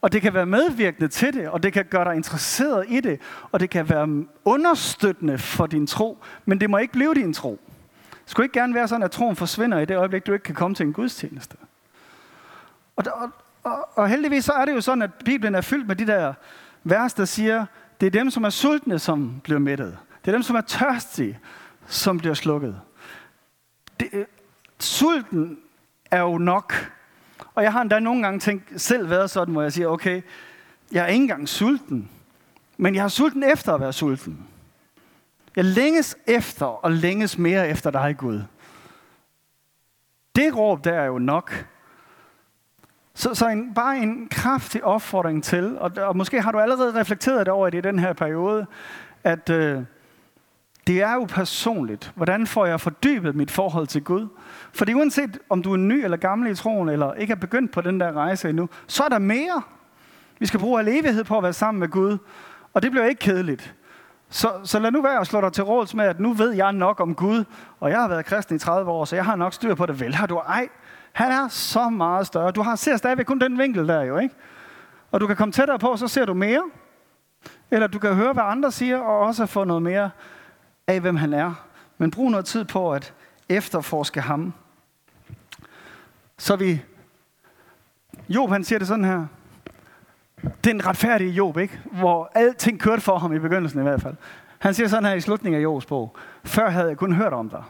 Og 0.00 0.12
det 0.12 0.22
kan 0.22 0.34
være 0.34 0.46
medvirkende 0.46 1.08
til 1.08 1.34
det, 1.34 1.48
og 1.48 1.62
det 1.62 1.72
kan 1.72 1.84
gøre 1.84 2.04
dig 2.04 2.16
interesseret 2.16 2.86
i 2.88 3.00
det, 3.00 3.20
og 3.52 3.60
det 3.60 3.70
kan 3.70 3.88
være 3.88 4.24
understøttende 4.44 5.38
for 5.38 5.66
din 5.66 5.86
tro, 5.86 6.18
men 6.44 6.60
det 6.60 6.70
må 6.70 6.78
ikke 6.78 6.92
blive 6.92 7.14
din 7.14 7.34
tro. 7.34 7.60
Det 8.10 8.30
skulle 8.30 8.44
ikke 8.44 8.60
gerne 8.60 8.74
være 8.74 8.88
sådan, 8.88 9.02
at 9.02 9.10
troen 9.10 9.36
forsvinder 9.36 9.78
i 9.78 9.84
det 9.84 9.96
øjeblik, 9.96 10.26
du 10.26 10.32
ikke 10.32 10.42
kan 10.42 10.54
komme 10.54 10.74
til 10.74 10.86
en 10.86 10.92
gudstjeneste. 10.92 11.56
Og, 12.96 13.04
og, 13.14 13.30
og, 13.64 13.88
og 13.94 14.08
heldigvis 14.08 14.44
så 14.44 14.52
er 14.52 14.64
det 14.64 14.74
jo 14.74 14.80
sådan, 14.80 15.02
at 15.02 15.10
Bibelen 15.24 15.54
er 15.54 15.60
fyldt 15.60 15.88
med 15.88 15.96
de 15.96 16.06
der 16.06 16.34
vers, 16.84 17.14
der 17.14 17.24
siger, 17.24 17.66
det 18.00 18.06
er 18.06 18.10
dem, 18.10 18.30
som 18.30 18.44
er 18.44 18.50
sultne, 18.50 18.98
som 18.98 19.40
bliver 19.44 19.58
mættet. 19.58 19.98
Det 20.24 20.28
er 20.28 20.32
dem, 20.32 20.42
som 20.42 20.56
er 20.56 20.60
tørstige, 20.60 21.38
som 21.86 22.18
bliver 22.18 22.34
slukket. 22.34 22.80
Det, 24.00 24.08
øh, 24.12 24.24
sulten 24.78 25.58
er 26.10 26.20
jo 26.20 26.38
nok. 26.38 26.74
Og 27.54 27.62
jeg 27.62 27.72
har 27.72 27.82
endda 27.82 27.98
nogle 27.98 28.22
gange 28.22 28.40
tænkt, 28.40 28.80
selv 28.80 29.10
været 29.10 29.30
sådan, 29.30 29.52
hvor 29.52 29.62
jeg 29.62 29.72
siger, 29.72 29.88
okay, 29.88 30.22
jeg 30.92 31.02
er 31.04 31.06
ikke 31.06 31.22
engang 31.22 31.48
sulten, 31.48 32.10
men 32.76 32.94
jeg 32.94 33.02
har 33.02 33.08
sulten 33.08 33.42
efter 33.42 33.74
at 33.74 33.80
være 33.80 33.92
sulten. 33.92 34.46
Jeg 35.56 35.64
længes 35.64 36.16
efter 36.26 36.66
og 36.66 36.92
længes 36.92 37.38
mere 37.38 37.68
efter 37.68 37.90
dig, 37.90 38.14
Gud. 38.18 38.42
Det 40.36 40.56
råb 40.56 40.84
der 40.84 40.92
er 40.92 41.04
jo 41.04 41.18
nok. 41.18 41.66
Så, 43.14 43.34
så 43.34 43.48
en, 43.48 43.74
bare 43.74 43.98
en 43.98 44.28
kraftig 44.28 44.84
opfordring 44.84 45.44
til, 45.44 45.78
og, 45.78 45.90
og 45.96 46.16
måske 46.16 46.42
har 46.42 46.52
du 46.52 46.58
allerede 46.58 47.00
reflekteret 47.00 47.46
det 47.46 47.48
over 47.48 47.70
det 47.70 47.78
i 47.78 47.80
den 47.80 47.98
her 47.98 48.12
periode, 48.12 48.66
at 49.24 49.50
øh, 49.50 49.82
det 50.86 51.02
er 51.02 51.14
jo 51.14 51.24
personligt. 51.24 52.12
Hvordan 52.14 52.46
får 52.46 52.66
jeg 52.66 52.80
fordybet 52.80 53.36
mit 53.36 53.50
forhold 53.50 53.86
til 53.86 54.04
Gud? 54.04 54.28
Fordi 54.72 54.94
uanset 54.94 55.38
om 55.50 55.62
du 55.62 55.72
er 55.72 55.76
ny 55.76 56.04
eller 56.04 56.16
gammel 56.16 56.50
i 56.50 56.54
troen, 56.54 56.88
eller 56.88 57.14
ikke 57.14 57.32
er 57.32 57.36
begyndt 57.36 57.72
på 57.72 57.80
den 57.80 58.00
der 58.00 58.12
rejse 58.12 58.48
endnu, 58.48 58.68
så 58.86 59.04
er 59.04 59.08
der 59.08 59.18
mere. 59.18 59.62
Vi 60.38 60.46
skal 60.46 60.60
bruge 60.60 60.80
al 60.80 60.88
evighed 60.88 61.24
på 61.24 61.36
at 61.36 61.42
være 61.42 61.52
sammen 61.52 61.80
med 61.80 61.88
Gud, 61.88 62.18
og 62.74 62.82
det 62.82 62.90
bliver 62.90 63.06
ikke 63.06 63.18
kedeligt. 63.18 63.74
Så, 64.28 64.52
så 64.64 64.78
lad 64.78 64.90
nu 64.90 65.02
være 65.02 65.20
at 65.20 65.26
slå 65.26 65.40
dig 65.40 65.52
til 65.52 65.64
råds 65.64 65.94
med, 65.94 66.04
at 66.04 66.20
nu 66.20 66.32
ved 66.32 66.52
jeg 66.52 66.72
nok 66.72 67.00
om 67.00 67.14
Gud, 67.14 67.44
og 67.80 67.90
jeg 67.90 68.00
har 68.00 68.08
været 68.08 68.26
kristen 68.26 68.56
i 68.56 68.58
30 68.58 68.90
år, 68.90 69.04
så 69.04 69.16
jeg 69.16 69.24
har 69.24 69.36
nok 69.36 69.54
styr 69.54 69.74
på 69.74 69.86
det. 69.86 70.00
Vel 70.00 70.14
har 70.14 70.26
du 70.26 70.36
ej. 70.36 70.68
Han 71.12 71.32
er 71.32 71.48
så 71.48 71.88
meget 71.88 72.26
større. 72.26 72.50
Du 72.50 72.62
har, 72.62 72.76
ser 72.76 72.96
stadigvæk 72.96 73.26
kun 73.26 73.40
den 73.40 73.58
vinkel 73.58 73.88
der 73.88 74.02
jo, 74.02 74.18
ikke? 74.18 74.34
Og 75.10 75.20
du 75.20 75.26
kan 75.26 75.36
komme 75.36 75.52
tættere 75.52 75.78
på, 75.78 75.96
så 75.96 76.08
ser 76.08 76.24
du 76.24 76.34
mere. 76.34 76.62
Eller 77.70 77.86
du 77.86 77.98
kan 77.98 78.14
høre, 78.14 78.32
hvad 78.32 78.44
andre 78.46 78.72
siger, 78.72 78.98
og 78.98 79.18
også 79.18 79.46
få 79.46 79.64
noget 79.64 79.82
mere 79.82 80.10
af, 80.90 81.00
hvem 81.00 81.16
han 81.16 81.32
er. 81.32 81.54
Men 81.98 82.10
brug 82.10 82.30
noget 82.30 82.46
tid 82.46 82.64
på 82.64 82.92
at 82.92 83.14
efterforske 83.48 84.20
ham. 84.20 84.52
Så 86.38 86.56
vi... 86.56 86.82
Job, 88.28 88.50
han 88.50 88.64
siger 88.64 88.78
det 88.78 88.88
sådan 88.88 89.04
her. 89.04 89.26
Den 90.64 90.86
retfærdige 90.86 91.30
Job, 91.30 91.56
ikke? 91.58 91.80
Hvor 91.92 92.30
alting 92.34 92.80
kørte 92.80 93.02
for 93.02 93.18
ham 93.18 93.32
i 93.32 93.38
begyndelsen 93.38 93.80
i 93.80 93.82
hvert 93.82 94.02
fald. 94.02 94.14
Han 94.58 94.74
siger 94.74 94.88
sådan 94.88 95.04
her 95.04 95.14
i 95.14 95.20
slutningen 95.20 95.60
af 95.60 95.64
Jobs 95.64 95.86
bog. 95.86 96.16
Før 96.44 96.70
havde 96.70 96.88
jeg 96.88 96.96
kun 96.96 97.12
hørt 97.12 97.32
om 97.32 97.48
dig. 97.50 97.64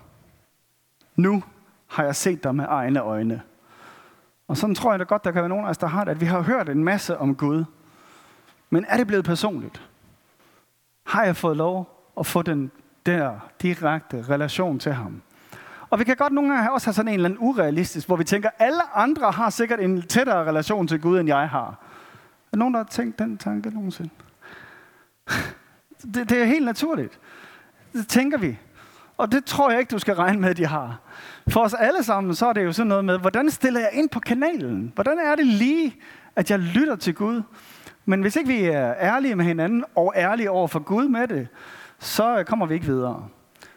Nu 1.17 1.43
har 1.87 2.05
jeg 2.05 2.17
set 2.17 2.45
dig 2.45 2.55
med 2.55 2.65
egne 2.69 3.01
øjne. 3.01 3.43
Og 4.49 4.57
sådan 4.57 4.75
tror 4.75 4.93
jeg 4.93 4.99
da 4.99 5.05
godt, 5.05 5.25
der 5.25 5.31
kan 5.31 5.43
være 5.43 5.49
nogen 5.49 5.65
af 5.65 5.71
os, 5.71 5.79
der 5.79 5.87
har 5.87 6.05
det, 6.05 6.11
at 6.11 6.21
vi 6.21 6.27
har 6.27 6.41
hørt 6.41 6.69
en 6.69 6.85
masse 6.85 7.19
om 7.19 7.35
Gud. 7.35 7.65
Men 8.71 8.85
er 8.89 8.97
det 8.97 9.07
blevet 9.07 9.25
personligt? 9.25 9.89
Har 11.07 11.25
jeg 11.25 11.37
fået 11.37 11.57
lov 11.57 12.05
at 12.19 12.27
få 12.27 12.43
den 12.43 12.71
der 13.11 13.51
direkte 13.63 14.25
relation 14.29 14.79
til 14.79 14.93
ham? 14.93 15.23
Og 15.91 15.99
vi 15.99 16.05
kan 16.05 16.17
godt 16.17 16.33
nogle 16.33 16.55
gange 16.55 16.73
også 16.73 16.87
have 16.87 16.95
sådan 16.95 17.09
en 17.09 17.15
eller 17.15 17.29
anden 17.29 17.41
urealistisk, 17.43 18.07
hvor 18.07 18.17
vi 18.17 18.25
tænker, 18.25 18.51
alle 18.59 18.97
andre 18.97 19.31
har 19.31 19.51
sikkert 19.51 19.81
en 19.81 20.03
tættere 20.03 20.45
relation 20.45 20.89
til 20.89 21.01
Gud, 21.01 21.21
end 21.21 21.29
jeg 21.29 21.49
har. 21.49 21.79
Er 22.53 22.57
nogen, 22.57 22.75
der 22.75 22.81
har 22.81 22.89
tænkt 22.91 23.19
den 23.19 23.39
tanke 23.39 23.71
nogensinde? 23.71 24.11
Det, 26.15 26.31
det 26.31 26.33
er 26.33 26.45
helt 26.45 26.65
naturligt. 26.65 27.19
Det 27.93 28.09
tænker 28.09 28.39
vi. 28.39 28.59
Og 29.17 29.33
det 29.33 29.45
tror 29.45 29.71
jeg 29.71 29.81
ikke, 29.81 29.91
du 29.91 29.99
skal 29.99 30.15
regne 30.15 30.41
med, 30.41 30.51
at 30.51 30.57
de 30.57 30.67
har. 30.67 30.99
For 31.49 31.61
os 31.61 31.75
alle 31.75 32.03
sammen, 32.03 32.35
så 32.35 32.47
er 32.47 32.53
det 32.53 32.65
jo 32.65 32.73
sådan 32.73 32.89
noget 32.89 33.05
med, 33.05 33.19
hvordan 33.19 33.51
stiller 33.51 33.81
jeg 33.81 33.91
ind 33.93 34.09
på 34.09 34.21
kanalen? 34.21 34.93
Hvordan 34.95 35.19
er 35.19 35.35
det 35.35 35.47
lige, 35.47 35.97
at 36.37 36.51
jeg 36.51 36.59
lytter 36.59 36.97
til 36.97 37.15
Gud? 37.15 37.43
Men 38.05 38.21
hvis 38.21 38.37
ikke 38.37 38.49
vi 38.49 38.65
er 38.65 38.95
ærlige 39.01 39.35
med 39.35 39.45
hinanden, 39.45 39.85
og 39.95 40.13
ærlige 40.17 40.51
over 40.51 40.69
for 40.69 40.79
Gud 40.79 41.09
med 41.09 41.29
det, 41.29 41.49
så 42.01 42.39
øh, 42.39 42.45
kommer 42.45 42.67
vi 42.67 42.75
ikke 42.75 42.87
videre. 42.87 43.29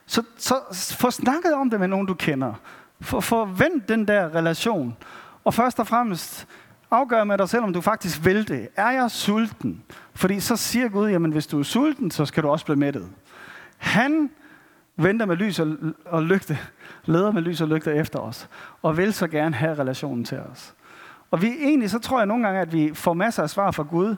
Så, 0.06 0.24
så 0.38 0.56
få 1.00 1.12
snakket 1.12 1.54
om 1.54 1.70
det 1.70 1.80
med 1.80 1.88
nogen, 1.88 2.08
du 2.08 2.14
kender. 2.14 2.54
For, 3.02 3.20
få 3.20 3.50
den 3.88 4.08
der 4.08 4.36
relation. 4.36 4.98
Og 5.44 5.54
først 5.54 5.80
og 5.80 5.88
fremmest, 5.88 6.48
afgør 6.92 7.24
med 7.24 7.38
dig 7.38 7.50
selv, 7.50 7.64
om 7.64 7.74
du 7.74 7.82
faktisk 7.82 8.26
vil 8.26 8.48
det. 8.48 8.68
Er 8.76 8.92
jeg 8.92 9.12
sulten? 9.12 9.84
Fordi 10.14 10.40
så 10.40 10.56
siger 10.56 10.90
Gud, 10.90 11.10
jamen 11.10 11.32
hvis 11.32 11.48
du 11.48 11.60
er 11.60 11.64
sulten, 11.64 12.12
så 12.12 12.26
skal 12.26 12.44
du 12.44 12.50
også 12.50 12.66
blive 12.66 12.80
mættet. 12.80 13.10
Han 13.78 14.30
venter 14.96 15.26
med 15.26 15.36
lys 15.36 15.60
og, 15.60 15.78
og 16.06 16.24
lygte, 16.24 16.58
leder 17.06 17.32
med 17.32 17.42
lys 17.42 17.62
og 17.62 17.68
lygte 17.68 17.96
efter 17.96 18.20
os, 18.20 18.50
og 18.82 18.98
vil 18.98 19.14
så 19.14 19.28
gerne 19.28 19.56
have 19.56 19.80
relationen 19.80 20.26
til 20.26 20.40
os. 20.40 20.74
Og 21.32 21.42
vi 21.42 21.48
egentlig, 21.48 21.90
så 21.90 22.00
tror 22.00 22.20
jeg 22.20 22.26
nogle 22.26 22.46
gange, 22.46 22.62
at 22.62 22.74
vi 22.74 22.92
får 22.94 23.14
masser 23.14 23.44
af 23.44 23.50
svar 23.50 23.72
fra 23.72 23.84
Gud. 23.84 24.16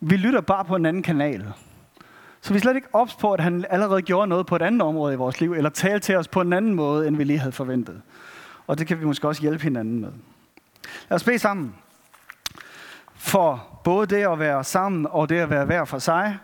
Vi 0.00 0.16
lytter 0.16 0.40
bare 0.40 0.64
på 0.64 0.76
en 0.76 0.86
anden 0.86 1.02
kanal. 1.02 1.52
Så 2.44 2.52
vi 2.52 2.56
er 2.56 2.60
slet 2.60 2.76
ikke 2.76 2.88
ops 2.92 3.14
på, 3.14 3.32
at 3.32 3.40
han 3.40 3.64
allerede 3.70 4.02
gjorde 4.02 4.26
noget 4.26 4.46
på 4.46 4.56
et 4.56 4.62
andet 4.62 4.82
område 4.82 5.14
i 5.14 5.16
vores 5.16 5.40
liv, 5.40 5.52
eller 5.52 5.70
talte 5.70 6.06
til 6.06 6.16
os 6.16 6.28
på 6.28 6.40
en 6.40 6.52
anden 6.52 6.74
måde, 6.74 7.08
end 7.08 7.16
vi 7.16 7.24
lige 7.24 7.38
havde 7.38 7.52
forventet. 7.52 8.02
Og 8.66 8.78
det 8.78 8.86
kan 8.86 9.00
vi 9.00 9.04
måske 9.04 9.28
også 9.28 9.42
hjælpe 9.42 9.62
hinanden 9.62 10.00
med. 10.00 10.08
Lad 11.08 11.16
os 11.16 11.24
bede 11.24 11.38
sammen. 11.38 11.74
for 13.14 13.80
både 13.84 14.06
det 14.06 14.26
at 14.32 14.38
være 14.38 14.64
sammen 14.64 15.06
og 15.10 15.28
det 15.28 15.38
at 15.38 15.50
være 15.50 15.64
hver 15.64 15.84
for 15.84 15.98
sig. 15.98 16.38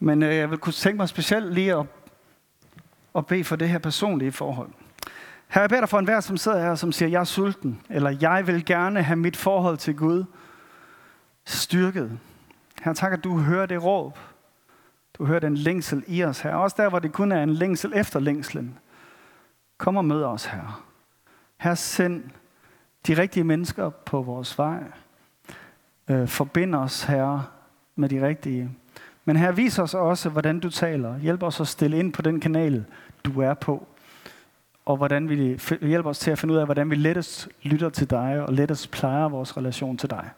Men 0.00 0.22
øh, 0.22 0.34
jeg 0.34 0.50
vil 0.50 0.58
kunne 0.58 0.72
tænke 0.72 0.96
mig 0.96 1.08
specielt 1.08 1.54
lige 1.54 1.74
at, 1.74 1.86
at 3.14 3.26
bede 3.26 3.44
for 3.44 3.56
det 3.56 3.68
her 3.68 3.78
personlige 3.78 4.32
forhold. 4.32 4.70
Her 5.48 5.62
jeg 5.62 5.68
beder 5.68 5.80
dig 5.80 5.88
for 5.88 5.98
enhver, 5.98 6.20
som 6.20 6.36
sidder 6.36 6.60
her, 6.60 6.74
som 6.74 6.92
siger, 6.92 7.08
jeg 7.08 7.20
er 7.20 7.24
sulten, 7.24 7.80
eller 7.90 8.16
jeg 8.20 8.46
vil 8.46 8.64
gerne 8.64 9.02
have 9.02 9.16
mit 9.16 9.36
forhold 9.36 9.76
til 9.76 9.96
Gud 9.96 10.24
styrket. 11.44 12.18
Her 12.82 12.92
tak, 12.92 13.12
at 13.12 13.24
du 13.24 13.38
hører 13.38 13.66
det 13.66 13.84
råb. 13.84 14.18
Du 15.18 15.24
hører 15.24 15.40
den 15.40 15.54
længsel 15.54 16.04
i 16.06 16.24
os 16.24 16.40
her. 16.40 16.54
Også 16.54 16.76
der, 16.78 16.88
hvor 16.88 16.98
det 16.98 17.12
kun 17.12 17.32
er 17.32 17.42
en 17.42 17.52
længsel 17.52 17.92
efter 17.94 18.20
længslen. 18.20 18.78
Kom 19.78 19.96
og 19.96 20.04
mød 20.04 20.24
os 20.24 20.44
her. 20.44 20.84
Her 21.56 21.74
send 21.74 22.24
de 23.06 23.16
rigtige 23.16 23.44
mennesker 23.44 23.88
på 23.90 24.22
vores 24.22 24.58
vej. 24.58 24.82
Øh, 26.08 26.28
forbind 26.28 26.74
os, 26.74 27.02
Herre, 27.02 27.44
med 27.96 28.08
de 28.08 28.26
rigtige. 28.26 28.70
Men 29.24 29.36
her 29.36 29.52
vis 29.52 29.78
os 29.78 29.94
også, 29.94 30.28
hvordan 30.28 30.60
du 30.60 30.70
taler. 30.70 31.18
Hjælp 31.18 31.42
os 31.42 31.60
at 31.60 31.68
stille 31.68 31.98
ind 31.98 32.12
på 32.12 32.22
den 32.22 32.40
kanal, 32.40 32.84
du 33.24 33.40
er 33.40 33.54
på. 33.54 33.86
Og 34.84 34.96
hvordan 34.96 35.28
vi 35.28 35.60
hjælper 35.80 36.10
os 36.10 36.18
til 36.18 36.30
at 36.30 36.38
finde 36.38 36.54
ud 36.54 36.58
af, 36.58 36.64
hvordan 36.64 36.90
vi 36.90 36.94
lettest 36.94 37.48
lytter 37.62 37.88
til 37.88 38.10
dig, 38.10 38.42
og 38.46 38.52
lettest 38.52 38.90
plejer 38.90 39.28
vores 39.28 39.56
relation 39.56 39.96
til 39.96 40.10
dig. 40.10 40.30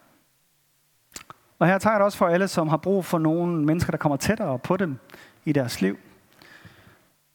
Og 1.61 1.67
her 1.67 1.79
tager 1.79 1.95
jeg 1.95 2.01
det 2.01 2.05
også 2.05 2.19
for 2.19 2.27
alle, 2.27 2.49
som 2.49 2.69
har 2.69 2.77
brug 2.77 3.05
for 3.05 3.19
nogle 3.19 3.65
mennesker, 3.65 3.91
der 3.91 3.99
kommer 3.99 4.17
tættere 4.17 4.59
på 4.59 4.77
dem 4.77 4.99
i 5.45 5.53
deres 5.53 5.81
liv. 5.81 5.99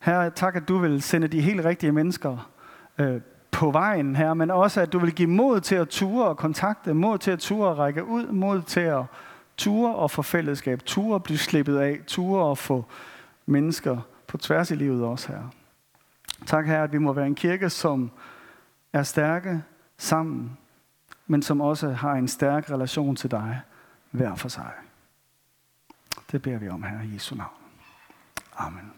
Her 0.02 0.30
tak, 0.30 0.56
at 0.56 0.68
du 0.68 0.78
vil 0.78 1.02
sende 1.02 1.28
de 1.28 1.42
helt 1.42 1.66
rigtige 1.66 1.92
mennesker 1.92 2.50
øh, 2.98 3.22
på 3.52 3.72
vejen 3.72 4.16
her, 4.16 4.34
men 4.34 4.52
også 4.52 4.82
at 4.82 4.94
du 4.94 5.00
vil 5.00 5.14
give 5.14 5.30
mod 5.30 5.60
til 5.60 5.76
at 5.76 5.90
ture 5.90 6.28
og 6.28 6.38
kontakte, 6.38 6.94
mod 6.94 7.18
til 7.18 7.32
at 7.32 7.40
ture 7.40 7.70
og 7.70 7.78
række 7.78 8.06
ud, 8.06 8.28
mod 8.28 8.62
til 8.62 8.80
at 8.80 9.04
ture 9.58 9.96
og 9.96 10.12
få 10.12 10.22
fællesskab, 10.22 10.84
ture 10.86 11.16
og 11.16 11.24
blive 11.24 11.38
slippet 11.38 11.78
af, 11.78 12.00
ture 12.08 12.44
og 12.44 12.58
få 12.58 12.86
mennesker 13.46 13.98
på 14.28 14.38
tværs 14.38 14.72
i 14.72 14.76
livet 14.76 15.04
også 15.04 15.28
her. 15.28 15.42
Tak 16.46 16.68
her, 16.68 16.84
at 16.84 16.94
vi 16.94 16.98
må 16.98 17.14
være 17.14 17.28
en 17.28 17.36
kirke, 17.36 17.70
som 17.70 18.12
er 18.94 19.04
stærke 19.04 19.64
sammen, 19.98 20.58
men 21.28 21.42
som 21.42 21.62
også 21.62 21.90
har 21.90 22.14
en 22.14 22.28
stærk 22.28 22.72
relation 22.72 23.16
til 23.16 23.32
dig 23.32 23.62
hver 24.16 24.36
for 24.36 24.50
sig. 24.50 24.72
Det 26.32 26.42
beder 26.42 26.58
vi 26.58 26.70
om 26.70 26.84
her 26.84 27.02
i 27.02 27.14
Jesu 27.14 27.36
navn. 27.36 27.58
Amen. 28.58 28.94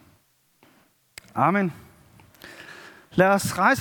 Amen. 1.34 1.72
Lad 3.10 3.28
os 3.28 3.58
rejse 3.58 3.76